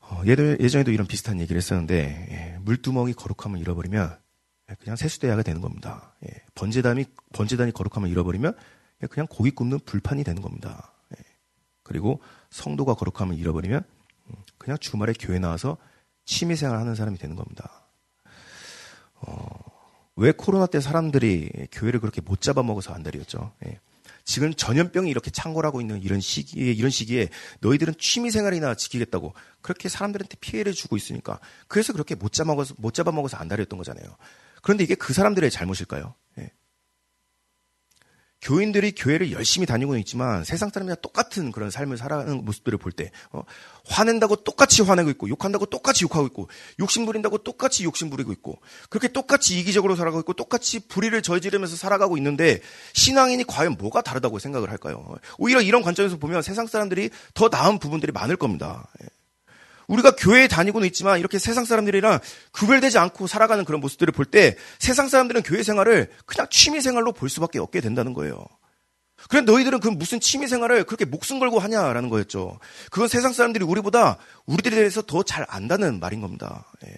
[0.00, 4.18] 어, 예전에도 이런 비슷한 얘기를 했었는데 예, 물두멍이 거룩함을 잃어버리면
[4.70, 6.14] 예, 그냥 세수대야가 되는 겁니다.
[6.26, 8.54] 예, 번제단이 번제단이 거룩함을 잃어버리면
[9.06, 10.92] 그냥 고기 굽는 불판이 되는 겁니다.
[11.16, 11.22] 예.
[11.82, 13.84] 그리고 성도가 거룩함을 잃어버리면
[14.30, 15.76] 음, 그냥 주말에 교회 나와서
[16.24, 17.86] 취미생활 하는 사람이 되는 겁니다.
[19.20, 19.46] 어,
[20.16, 23.52] 왜 코로나 때 사람들이 교회를 그렇게 못 잡아먹어서 안달이었죠.
[23.66, 23.78] 예.
[24.24, 27.30] 지금 전염병이 이렇게 창궐하고 있는 이런 시기에 이런 시기에
[27.60, 29.32] 너희들은 취미 생활이나 지키겠다고
[29.62, 34.04] 그렇게 사람들한테 피해를 주고 있으니까 그래서 그렇게 못 잡아먹어서 못 잡아먹어서 안달이었던 거잖아요.
[34.60, 36.14] 그런데 이게 그 사람들의 잘못일까요?
[38.40, 38.48] 예.
[38.48, 43.42] 교인들이 교회를 열심히 다니고는 있지만 세상 사람이랑 똑같은 그런 삶을 살아가는 모습들을 볼 때, 어,
[43.86, 46.48] 화낸다고 똑같이 화내고 있고, 욕한다고 똑같이 욕하고 있고,
[46.78, 52.16] 욕심 부린다고 똑같이 욕심 부리고 있고, 그렇게 똑같이 이기적으로 살아가고 있고, 똑같이 불의를 저지르면서 살아가고
[52.16, 52.60] 있는데,
[52.92, 55.16] 신앙인이 과연 뭐가 다르다고 생각을 할까요?
[55.36, 58.88] 오히려 이런 관점에서 보면 세상 사람들이 더 나은 부분들이 많을 겁니다.
[59.88, 59.92] 예.
[59.92, 62.20] 우리가 교회에 다니고는 있지만 이렇게 세상 사람들이랑
[62.52, 67.28] 구별되지 않고 살아가는 그런 모습들을 볼 때 세상 사람들은 교회 생활을 그냥 취미 생활로 볼
[67.30, 68.44] 수밖에 없게 된다는 거예요.
[69.28, 72.58] 그래 너희들은 그 무슨 취미 생활을 그렇게 목숨 걸고 하냐라는 거였죠.
[72.90, 76.70] 그건 세상 사람들이 우리보다 우리들에 대해서 더 잘 안다는 말인 겁니다.
[76.86, 76.94] 예.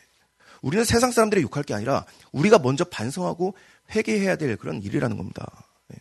[0.61, 3.55] 우리는 세상 사람들이 욕할 게 아니라 우리가 먼저 반성하고
[3.95, 5.47] 회개해야 될 그런 일이라는 겁니다.
[5.95, 5.99] 예.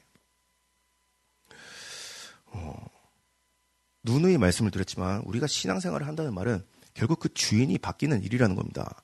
[2.47, 2.75] 어,
[4.03, 9.03] 누누이 말씀을 드렸지만 우리가 신앙생활을 한다는 말은 결국 그 주인이 바뀌는 일이라는 겁니다.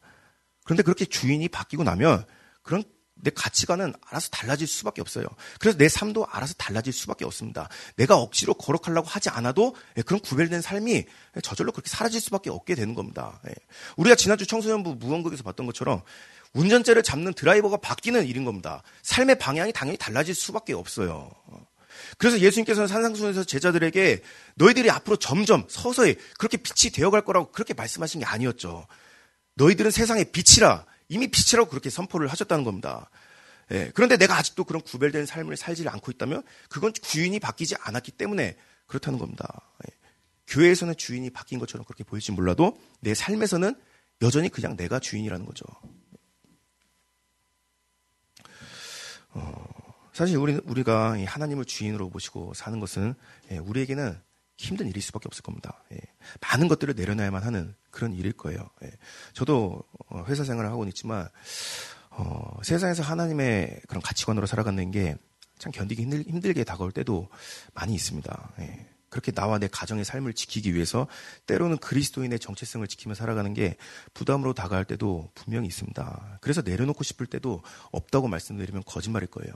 [0.64, 2.26] 그런데 그렇게 주인이 바뀌고 나면
[2.64, 2.84] 그런
[3.16, 5.26] 내 가치관은 알아서 달라질 수밖에 없어요.
[5.60, 7.70] 그래서 내 삶도 알아서 달라질 수밖에 없습니다.
[7.96, 11.06] 내가 억지로 거룩하려고 하지 않아도 예, 그런 구별된 삶이
[11.42, 13.40] 저절로 그렇게 사라질 수밖에 없게 되는 겁니다.
[13.48, 13.54] 예.
[13.96, 16.02] 우리가 지난주 청소년부 무언극에서 봤던 것처럼
[16.54, 18.84] 운전대를 잡는 드라이버가 바뀌는 일인 겁니다.
[19.04, 21.32] 삶의 방향이 당연히 달라질 수밖에 없어요.
[22.18, 24.22] 그래서 예수님께서는 산상수에서 제자들에게
[24.56, 28.88] 너희들이 앞으로 점점 서서히 그렇게 빛이 되어갈 거라고 그렇게 말씀하신 게 아니었죠.
[29.56, 33.10] 너희들은 세상의 빛이라 이미 빛이라고 그렇게 선포를 하셨다는 겁니다.
[33.72, 38.56] 예, 그런데 내가 아직도 그런 구별된 삶을 살지 않고 있다면 그건 주인이 바뀌지 않았기 때문에
[38.86, 39.62] 그렇다는 겁니다.
[39.86, 39.96] 예,
[40.48, 43.76] 교회에서는 주인이 바뀐 것처럼 그렇게 보일지 몰라도 내 삶에서는
[44.22, 45.66] 여전히 그냥 내가 주인이라는 거죠.
[49.32, 49.75] 어,
[50.16, 53.14] 사실 우리, 우리가 하나님을 주인으로 모시고 사는 것은
[53.52, 54.18] 예, 우리에게는
[54.58, 55.84] 힘든 일일 수밖에 없을 겁니다.
[55.92, 55.98] 예,
[56.42, 58.70] 많은 것들을 내려놔야만 하는 그런 일일 거예요.
[58.84, 58.92] 예,
[59.34, 61.28] 저도 어, 회사 생활을 하고 있지만
[62.10, 65.18] 어, 세상에서 하나님의 그런 가치관으로 살아가는 게
[65.58, 67.30] 참 견디기 힘들, 힘들게 다가올 때도
[67.74, 68.52] 많이 있습니다.
[69.10, 71.08] 그렇게 나와 내 가정의 삶을 지키기 위해서
[71.46, 73.78] 때로는 그리스도인의 정체성을 지키며 살아가는 게
[74.14, 76.40] 부담으로 다가올 때도 분명히 있습니다.
[76.42, 79.54] 그래서 내려놓고 싶을 때도 없다고 말씀드리면 거짓말일 거예요.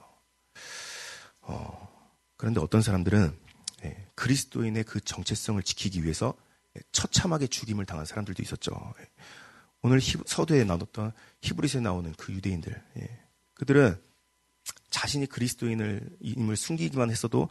[1.42, 1.90] 어,
[2.38, 3.38] 그런데 어떤 사람들은
[3.86, 6.34] 예, 그리스도인의 그 정체성을 지키기 위해서
[6.92, 8.94] 처참하게 죽임을 당한 사람들도 있었죠.
[9.00, 9.06] 예.
[9.82, 13.20] 오늘 히, 서두에 나눴던 히브리스에 나오는 그 유대인들, 예.
[13.54, 14.02] 그들은
[14.90, 17.50] 자신이 그리스도인을 임을 숨기기만 했어도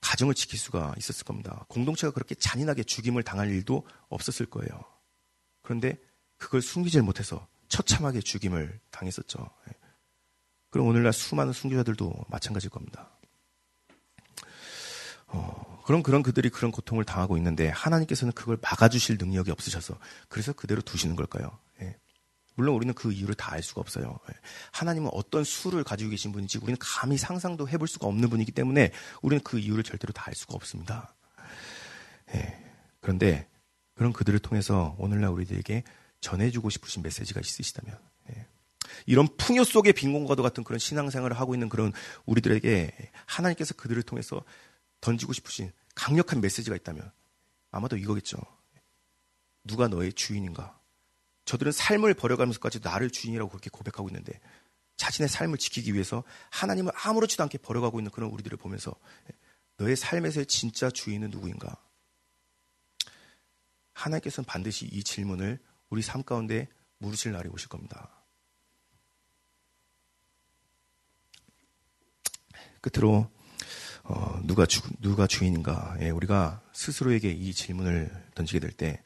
[0.00, 1.64] 가정을 지킬 수가 있었을 겁니다.
[1.68, 4.84] 공동체가 그렇게 잔인하게 죽임을 당할 일도 없었을 거예요.
[5.62, 5.98] 그런데
[6.36, 9.50] 그걸 숨기질 못해서 처참하게 죽임을 당했었죠.
[9.68, 9.75] 예.
[10.76, 13.08] 그럼 오늘날 수많은 순교자들도 마찬가지일 겁니다.
[15.28, 20.82] 어, 그럼 그런 그들이 그런 고통을 당하고 있는데 하나님께서는 그걸 막아주실 능력이 없으셔서 그래서 그대로
[20.82, 21.58] 두시는 걸까요?
[21.80, 21.96] 예.
[22.56, 24.18] 물론 우리는 그 이유를 다 알 수가 없어요.
[24.28, 24.34] 예.
[24.72, 29.42] 하나님은 어떤 수를 가지고 계신 분인지 우리는 감히 상상도 해볼 수가 없는 분이기 때문에 우리는
[29.42, 31.14] 그 이유를 절대로 다 알 수가 없습니다.
[32.34, 32.62] 예.
[33.00, 33.48] 그런데
[33.94, 35.84] 그런 그들을 통해서 오늘날 우리들에게
[36.20, 38.15] 전해주고 싶으신 메시지가 있으시다면 예.
[39.04, 41.92] 이런 풍요 속의 빈곤과도 같은 그런 신앙생활을 하고 있는 그런
[42.24, 44.42] 우리들에게 하나님께서 그들을 통해서
[45.00, 47.10] 던지고 싶으신 강력한 메시지가 있다면
[47.70, 48.38] 아마도 이거겠죠.
[49.64, 50.78] 누가 너의 주인인가?
[51.44, 54.40] 저들은 삶을 버려가면서까지 나를 주인이라고 그렇게 고백하고 있는데
[54.96, 58.94] 자신의 삶을 지키기 위해서 하나님을 아무렇지도 않게 버려가고 있는 그런 우리들을 보면서
[59.76, 61.76] 너의 삶에서의 진짜 주인은 누구인가?
[63.92, 68.15] 하나님께서는 반드시 이 질문을 우리 삶 가운데 물으실 날이 오실 겁니다.
[72.90, 73.28] 끝으로
[74.04, 75.96] 어, 누가 주, 누가 주인인가?
[76.00, 79.02] 예, 우리가 스스로에게 이 질문을 던지게 될 때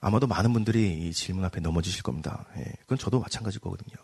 [0.00, 2.46] 아마도 많은 분들이 이 질문 앞에 넘어지실 겁니다.
[2.56, 3.96] 예, 그건 저도 마찬가지일 거거든요.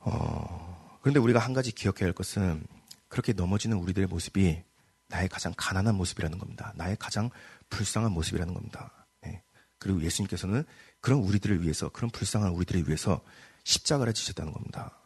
[0.00, 2.66] 어, 그런데 우리가 한 가지 기억해야 할 것은
[3.08, 4.62] 그렇게 넘어지는 우리들의 모습이
[5.08, 6.72] 나의 가장 가난한 모습이라는 겁니다.
[6.76, 7.30] 나의 가장
[7.70, 9.06] 불쌍한 모습이라는 겁니다.
[9.26, 9.42] 예,
[9.78, 10.64] 그리고 예수님께서는
[11.00, 13.20] 그런 우리들을 위해서, 그런 불쌍한 우리들을 위해서
[13.64, 14.98] 십자가를 지셨다는 겁니다.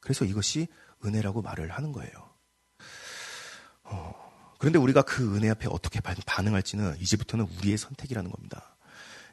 [0.00, 0.68] 그래서 이것이
[1.04, 2.25] 은혜라고 말을 하는 거예요.
[3.88, 4.14] 어,
[4.58, 8.76] 그런데 우리가 그 은혜 앞에 어떻게 반응할지는 이제부터는 우리의 선택이라는 겁니다.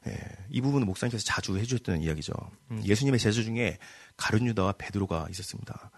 [0.07, 0.17] 예,
[0.49, 2.33] 이 부분은 목사님께서 자주 해주셨던 이야기죠.
[2.71, 3.77] 음, 예수님의 제자 중에
[4.17, 5.91] 가룟 유다와 베드로가 있었습니다.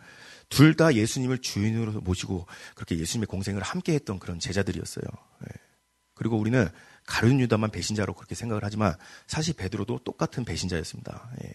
[0.49, 5.03] 둘 다 예수님을 주인으로 모시고 그렇게 예수님의 공생을 함께했던 그런 제자들이었어요.
[5.45, 5.61] 예.
[6.13, 6.69] 그리고 우리는
[7.07, 8.95] 가룟 유다만 배신자로 그렇게 생각을 하지만
[9.27, 11.32] 사실 베드로도 똑같은 배신자였습니다.
[11.43, 11.51] 예.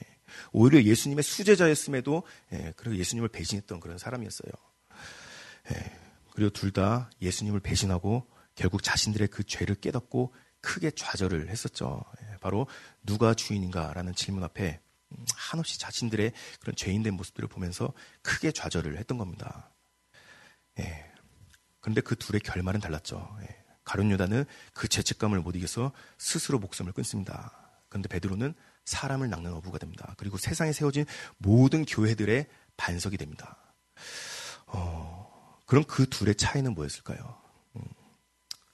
[0.53, 4.51] 오히려 예수님의 수제자였음에도 예, 그리고 예수님을 배신했던 그런 사람이었어요.
[5.73, 5.97] 예,
[6.41, 10.33] 그리고 둘 다 예수님을 배신하고 결국 자신들의 그 죄를 깨닫고
[10.63, 12.03] 크게 좌절을 했었죠.
[12.23, 12.67] 예, 바로
[13.05, 14.81] 누가 주인인가라는 질문 앞에
[15.13, 19.71] 음, 한없이 자신들의 그런 죄인된 모습들을 보면서 크게 좌절을 했던 겁니다.
[20.79, 21.13] 예.
[21.81, 23.37] 그런데 그 둘의 결말은 달랐죠.
[23.43, 23.65] 예.
[23.85, 27.53] 가룟 유다는 그 죄책감을 못 이겨서 스스로 목숨을 끊습니다.
[27.91, 28.55] 그런데 베드로는
[28.87, 30.15] 사람을 낚는 어부가 됩니다.
[30.17, 31.05] 그리고 세상에 세워진
[31.37, 32.47] 모든 교회들의
[32.79, 33.59] 반석이 됩니다.
[34.69, 35.30] 어,
[35.71, 37.41] 그럼 그 둘의 차이는 뭐였을까요?
[37.77, 37.83] 음,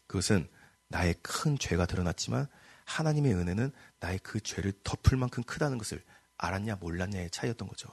[0.07, 0.49] 그것은
[0.89, 2.47] 나의 큰 죄가 드러났지만
[2.87, 3.71] 하나님의 은혜는
[4.01, 6.03] 나의 그 죄를 덮을 만큼 크다는 것을
[6.39, 7.91] 알았냐 몰랐냐의 차이였던 거죠.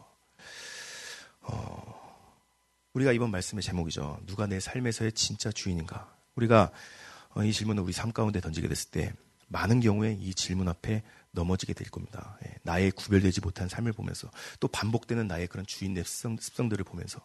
[1.41, 2.31] 어,
[2.93, 4.21] 우리가 이번 말씀의 제목이죠.
[4.25, 6.15] 누가 내 삶에서의 진짜 주인인가?
[6.35, 6.71] 우리가
[7.31, 9.13] 어, 이 질문을 우리 삶 가운데 던지게 됐을 때
[9.47, 12.37] 많은 경우에 이 질문 앞에 넘어지게 될 겁니다.
[12.45, 14.29] 예, 나의 구별되지 못한 삶을 보면서
[14.59, 17.19] 또 반복되는 나의 그런 주인의 습성, 습성들을 보면서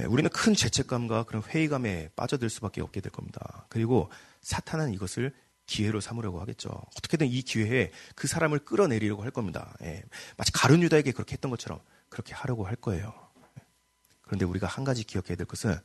[0.00, 3.66] 예, 우리는 큰 죄책감과 그런 회의감에 빠져들 수밖에 없게 될 겁니다.
[3.68, 4.10] 그리고
[4.42, 5.34] 사탄은 이것을
[5.66, 6.68] 기회로 삼으려고 하겠죠.
[6.96, 9.76] 어떻게든 이 기회에 그 사람을 끌어내리려고 할 겁니다.
[9.82, 10.02] 예,
[10.36, 13.12] 마치 가룟 유다에게 그렇게 했던 것처럼 그렇게 하려고 할 거예요.
[14.22, 15.76] 그런데 우리가 한 가지 기억해야 될 것은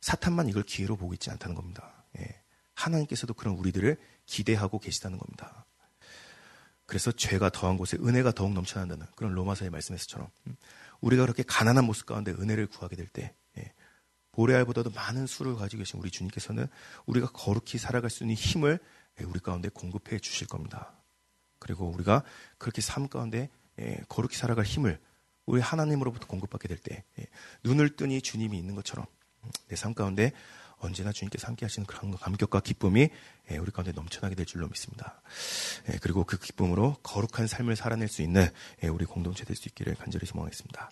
[0.00, 2.04] 사탄만 이걸 기회로 보고 있지 않다는 겁니다.
[2.18, 2.40] 예,
[2.80, 5.66] 하나님께서도 그런 우리들을 기대하고 계시다는 겁니다.
[6.86, 10.56] 그래서 죄가 더한 곳에 은혜가 더욱 넘쳐난다는 그런 로마서의 말씀에서처럼 음,
[11.00, 13.72] 우리가 그렇게 가난한 모습 가운데 은혜를 구하게 될때 예,
[14.32, 16.66] 보레알보다도 많은 수를 가지고 계신 우리 주님께서는
[17.06, 18.80] 우리가 거룩히 살아갈 수 있는 힘을
[19.20, 20.92] 예, 우리 가운데 공급해 주실 겁니다.
[21.60, 22.24] 그리고 우리가
[22.58, 24.98] 그렇게 삶 가운데 예, 거룩히 살아갈 힘을
[25.46, 27.04] 우리 하나님으로부터 공급받게 될 때
[27.62, 29.06] 눈을 뜨니 주님이 있는 것처럼
[29.44, 30.32] 음, 내삶 가운데
[30.80, 33.08] 언제나 주님께서 함께 하시는 그런 감격과 기쁨이
[33.50, 35.20] 예, 우리 가운데 넘쳐나게 될 줄로 믿습니다.
[35.92, 38.48] 예, 그리고 그 기쁨으로 거룩한 삶을 살아낼 수 있는
[38.82, 40.90] 예, 우리 공동체 될 수 있기를 간절히 소망하겠습니다.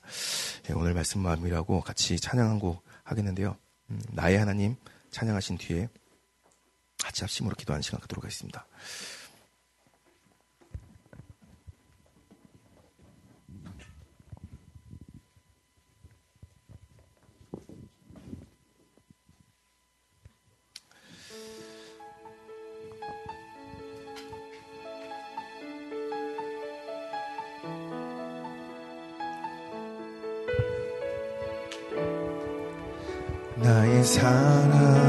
[0.74, 3.56] 오늘 말씀 마음이라고 같이 찬양한 곡 하겠는데요.
[3.90, 4.76] 음, 나의 하나님
[5.10, 5.88] 찬양하신 뒤에
[7.02, 8.66] 같이 합심으로 기도하는 시간 갖도록 하겠습니다.
[34.02, 35.07] 사랑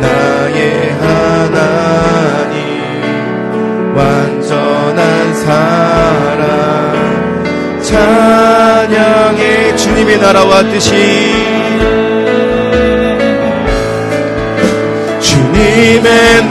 [0.00, 2.60] 나의 하나님
[3.96, 6.42] 완전한 사랑
[7.82, 10.90] 찬양의 주님의 나라와 뜻이
[15.20, 16.41] 주님의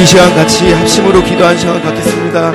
[0.00, 2.54] 이 시간 같이 합심으로 기도한 시간 갖겠습니다.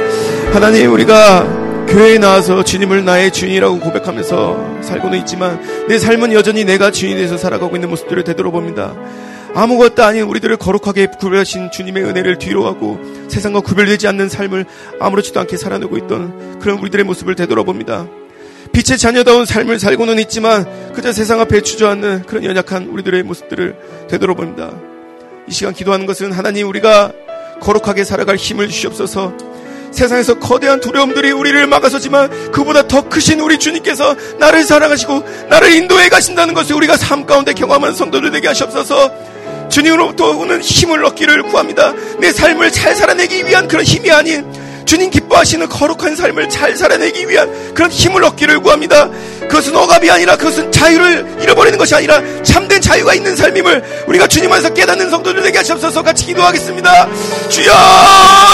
[0.51, 7.15] 하나님 우리가 교회에 나와서 주님을 나의 주인이라고 고백하면서 살고는 있지만 내 삶은 여전히 내가 주인이
[7.21, 8.95] 돼서 살아가고 있는 모습들을 되돌아봅니다.
[9.53, 14.65] 아무것도 아닌 우리들을 거룩하게 구별하신 주님의 은혜를 뒤로하고 세상과 구별되지 않는 삶을
[14.99, 18.07] 아무렇지도 않게 살아내고 있던 그런 우리들의 모습을 되돌아봅니다.
[18.73, 24.73] 빛의 자녀다운 삶을 살고는 있지만 그저 세상 앞에 주저앉는 그런 연약한 우리들의 모습들을 되돌아봅니다.
[25.47, 27.11] 이 시간 기도하는 것은 하나님 우리가
[27.61, 29.33] 거룩하게 살아갈 힘을 주시옵소서
[29.91, 36.53] 세상에서 거대한 두려움들이 우리를 막아서지만 그보다 더 크신 우리 주님께서 나를 사랑하시고 나를 인도해 가신다는
[36.53, 39.11] 것을 우리가 삶 가운데 경험하는 성도들 되게 하시옵소서
[39.69, 41.93] 주님으로부터 오는 힘을 얻기를 구합니다.
[42.19, 44.45] 내 삶을 잘 살아내기 위한 그런 힘이 아닌
[44.85, 49.09] 주님 기뻐하시는 거룩한 삶을 잘 살아내기 위한 그런 힘을 얻기를 구합니다.
[49.47, 54.73] 그것은 억압이 아니라 그것은 자유를 잃어버리는 것이 아니라 참된 자유가 있는 삶임을 우리가 주님 안에서
[54.73, 57.07] 깨닫는 성도들에게 하시옵소서 같이 기도하겠습니다.
[57.49, 57.73] 주여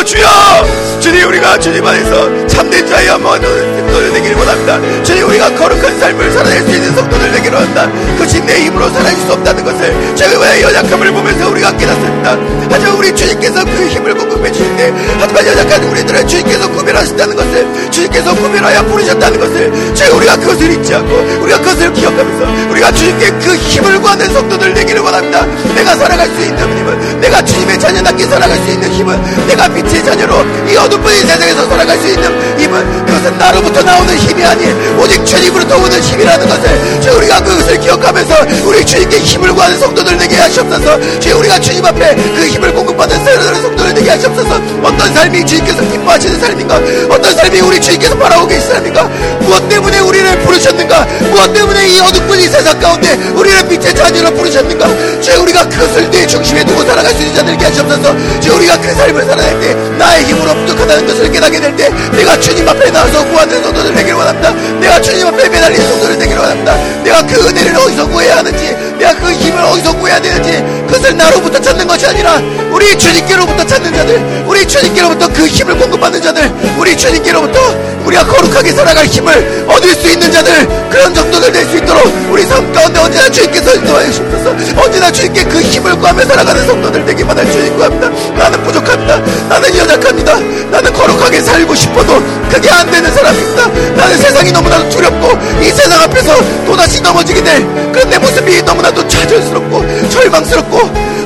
[0.05, 5.03] 주여 주님 우리가 주님 안에서 참된 자유와 모든 성도들 되기를 원합니다.
[5.03, 7.91] 주님 우리가 거룩한 삶을 살아낼 수 있는 성도들 되기를 원한다.
[8.13, 12.37] 그것이 내 힘으로 살아낼 수 없다는 것을 제가의 연약함을 보면서 우리가 깨닫습니다.
[12.69, 18.85] 하지만 우리 주님께서 그 힘을 공급해 주시는데 하지만 연약한 우리들은 주님께서 구별하신다는 것을 주님께서 구별하여
[18.85, 24.27] 부르셨다는 것을 제가 우리가 그것을 잊지 않고 우리가 그것을 기억하면서 우리가 주님께 그 힘을 구하는
[24.33, 25.45] 성도들 되기를 원합니다.
[25.75, 30.43] 내가 살아갈 수 있는 힘은 내가 주님의 자녀답게 살아갈 수 있는 힘은 내가 빛의 자녀로
[30.69, 36.01] 이 어둠뿐인 세상에서 살아갈 수 있는 힘은 그것은 나로부터 나오는 힘이 아닌 오직 주님으로부터 오는
[36.01, 41.19] 힘이라는 것을 주 우리가 그것을 기억하면서 우리 주님께 힘을 구하는 성도들 되게 하시옵소서.
[41.19, 43.23] 주 우리가 주님 앞에 그 힘을 공급받는
[43.61, 44.61] 성도들 되게 하시옵소서.
[44.83, 46.75] 어떤 삶이 주님께서 기뻐하시는 삶인가?
[47.09, 49.03] 어떤 삶이 우리 주님께서 바라고 계신 삶인가?
[49.41, 51.05] 무엇 때문에 우리 를 부르셨는가?
[51.29, 54.87] 무엇 때문에 이 어둠뿐인 세상 가운데 우리를 빛의 자녀로 부르셨는가?
[55.19, 58.39] 주 우리가 그것을 내 중심에 두고 살아갈 수 있는 자들에게 하시옵소서.
[58.39, 62.67] 주 우리가 그 삶을 살아낼 때 나의 힘으로 부족하다는 것을 깨닫게 될 때 내가 주님
[62.67, 64.51] 앞에 나와서 구하는 성도들 되기를 원합니다.
[64.79, 66.75] 내가 주님 앞에 매달린 성도들 되기를 원합니다.
[67.03, 71.87] 내가 그 은혜를 어디서 구해야 하는지 내가 그 힘을 어디서 구해야 되는지 그것을 나로부터 찾는
[71.87, 72.39] 것이 아니라
[72.71, 77.59] 우리 주님께로부터 찾는 자들 우리 주님께로부터 그 힘을 공급받는 자들 우리 주님께로부터
[78.05, 82.99] 우리가 거룩하게 살아갈 힘을 얻을 수 있는 자들 그런 정도들 될수 있도록 우리 삶 가운데
[82.99, 84.81] 언제나 주님께서 인도하여 주셔서.
[84.81, 88.09] 언제나 주님께 그 힘을 구하며 살아가는 성도들 되기만 할 주님 구합니다.
[88.37, 89.17] 나는 부족합니다.
[89.49, 90.39] 나는 연약합니다.
[90.71, 93.67] 나는 거룩하게 살고 싶어도 그게 안 되는 사람입니다.
[93.95, 99.07] 나는 세상이 너무나도 두렵고 이 세상 앞에서 또다시 넘어지게 될 그런 내 모습이 너무나 도
[99.07, 100.77] 좌절스럽고 절망스럽고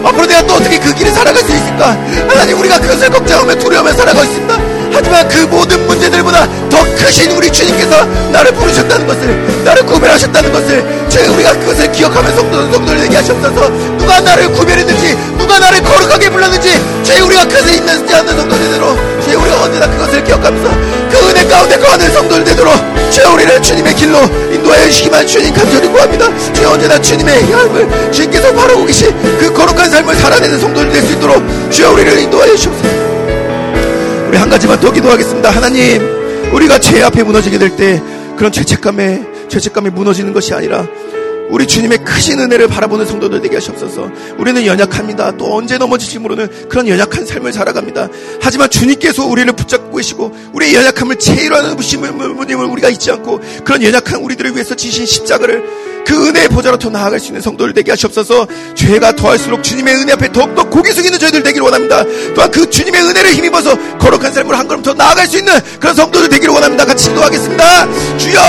[0.04, 1.98] 앞으로 내가 또 어떻게 그 길을 살아갈 수 있을까?
[2.28, 4.58] 하나님 우리가 그것을 걱정하며 두려워하며 살아가고 있습니다.
[4.94, 11.26] 하지만 그 모든 문제들보다 더 크신 우리 주님께서 나를 부르셨다는 것을 나를 구별하셨다는 것을 제
[11.28, 13.70] 우리가 그것을 기억하면서 성도들 성도를 얘기하셨어서.
[13.98, 16.70] 누가 나를 구별했는지 누가 나를 거룩하게 불렀는지
[17.04, 20.70] 제 우리가 그것을 있는 않는 성도들대로 제 우리가 언제나 그것을 기억하면서
[21.10, 22.74] 그 은혜 가운데 거하는 성도들 되도록
[23.10, 24.18] 제 우리를 주님의 길로
[24.52, 30.16] 인도하여 주시기만 주님 감사를 구합니다 제 언제나 주님의 양을 주님께서 바라고 계신 그 거룩한 삶을
[30.16, 32.96] 살아내는 성도들 될 수 있도록 주여 우리를 인도하여 주옵소서
[34.28, 35.52] 우리 한 가지만 더 기도하겠습니다.
[35.52, 36.02] 하나님,
[36.52, 38.02] 우리가 죄 앞에 무너지게 될 때
[38.36, 40.88] 그런 죄책감에 죄책감이 무너지는 것이 아니라
[41.50, 44.10] 우리 주님의 크신 은혜를 바라보는 성도들 되게 하시옵소서.
[44.38, 45.38] 우리는 연약합니다.
[45.38, 48.08] 또 언제 넘어질지 모르는 그런 연약한 삶을 살아갑니다.
[48.42, 52.12] 하지만 주님께서 우리를 붙잡고 계시고 우리의 연약함을 제일하는 부심을
[52.66, 55.64] 우리가 잊지 않고 그런 연약한 우리들을 위해서 지신 십자가를
[56.06, 58.48] 그 은혜의 보좌로 더 나아갈 수 있는 성도들 되게 하시옵소서.
[58.76, 62.04] 죄가 더할수록 주님의 은혜 앞에 더욱더 고개 숙이는 저희들 되기를 원합니다.
[62.36, 66.30] 또한 그 주님의 은혜를 힘입어서 거룩한 삶을 한 걸음 더 나아갈 수 있는 그런 성도들
[66.30, 66.86] 되기를 원합니다.
[66.86, 67.88] 같이 기도하겠습니다.
[68.18, 68.40] 주여,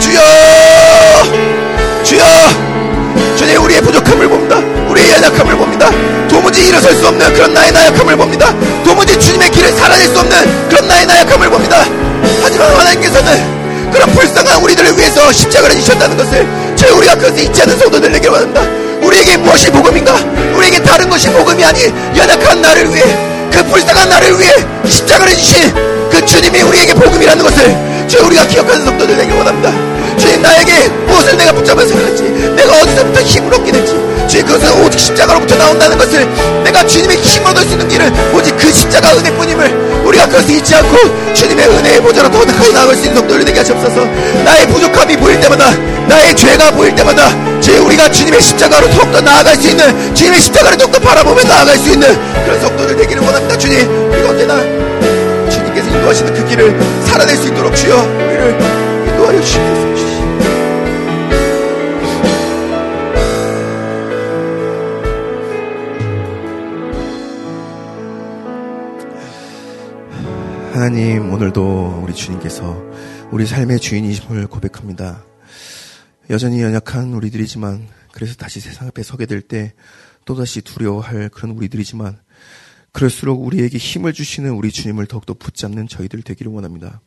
[0.00, 1.73] 주여.
[2.04, 2.22] 주여
[3.36, 4.56] 주님 우리의 부족함을 봅니다.
[4.90, 5.90] 우리의 연약함을 봅니다.
[6.28, 8.54] 도무지 일어설 수 없는 그런 나의 나약함을 봅니다.
[8.84, 11.84] 도무지 주님의 길을 살아낼 수 없는 그런 나의 나약함을 봅니다.
[12.42, 16.46] 하지만 하나님께서는 그런 불쌍한 우리들을 위해서 십자가를 지셨다는 것을
[16.76, 18.62] 저희 우리가 그것을 잊지 않는 성도들 에게 원합니다.
[19.06, 20.14] 우리에게 무엇이 복음인가?
[20.56, 23.04] 우리에게 다른 것이 복음이 아닌 연약한 나를 위해
[23.50, 24.50] 그 불쌍한 나를 위해
[24.86, 25.72] 십자가를 지신
[26.10, 29.72] 그 주님이 우리에게 복음이라는 것을 저희 우리가 기억하는 성도들 에게 원합니다.
[30.18, 32.24] 주님 나에게 무엇을 내가 붙잡아서 그런지?
[32.24, 33.92] 내가 어디서부터 힘을 얻게 될지?
[34.28, 36.26] 주님 그것은 오직 십자가로부터 나온다는 것을
[36.64, 41.34] 내가 주님의 힘을 얻을 수 있는 길은 오직 그 십자가 은혜뿐임을 우리가 그것을 잊지 않고
[41.34, 44.04] 주님의 은혜의 보좌로 더 나아갈 수 있는 성도를 되게 하시옵소서.
[44.44, 45.70] 나의 부족함이 보일 때마다
[46.08, 50.98] 나의 죄가 보일 때마다 주님 우리가 주님의 십자가로 더욱더 나아갈 수 있는 주님의 십자가를 더욱더
[50.98, 52.08] 바라보며 나아갈 수 있는
[52.44, 54.10] 그런 성도를 되기를 원합니다 주님.
[54.10, 54.56] 우리가 언제나
[55.48, 58.58] 주님께서 인도하시는 그 길을 살아낼 수 있도록 주여 우리를
[59.08, 59.73] 인도하여 주시옵
[70.84, 72.78] 하나님, 오늘도 우리 주님께서
[73.32, 75.24] 우리 삶의 주인이심을 고백합니다.
[76.28, 79.72] 여전히 연약한 우리들이지만, 그래서 다시 세상 앞에 서게 될 때
[80.26, 82.18] 또다시 두려워할 그런 우리들이지만,
[82.92, 87.00] 그럴수록 우리에게 힘을 주시는 우리 주님을 더욱더 붙잡는 저희들 되기를 원합니다.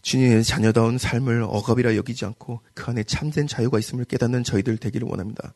[0.00, 5.52] 주님의 자녀다운 삶을 억압이라 여기지 않고 그 안에 참된 자유가 있음을 깨닫는 저희들 되기를 원합니다.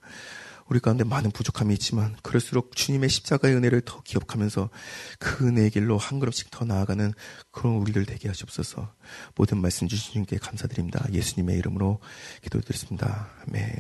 [0.69, 4.71] 우리 가운데 많은 부족함이 있지만 그럴수록 주님의 십자가의 은혜를 더 기억하면서
[5.19, 7.13] 그 은혜의 길로 한 걸음씩 더 나아가는
[7.51, 8.93] 그런 우리들 되게 하시옵소서.
[9.35, 11.07] 모든 말씀 주신 주님께 감사드립니다.
[11.13, 12.01] 예수님의 이름으로
[12.43, 13.31] 기도드렸습니다.
[13.47, 13.77] 아멘.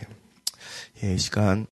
[1.05, 1.67] 예, 이 시간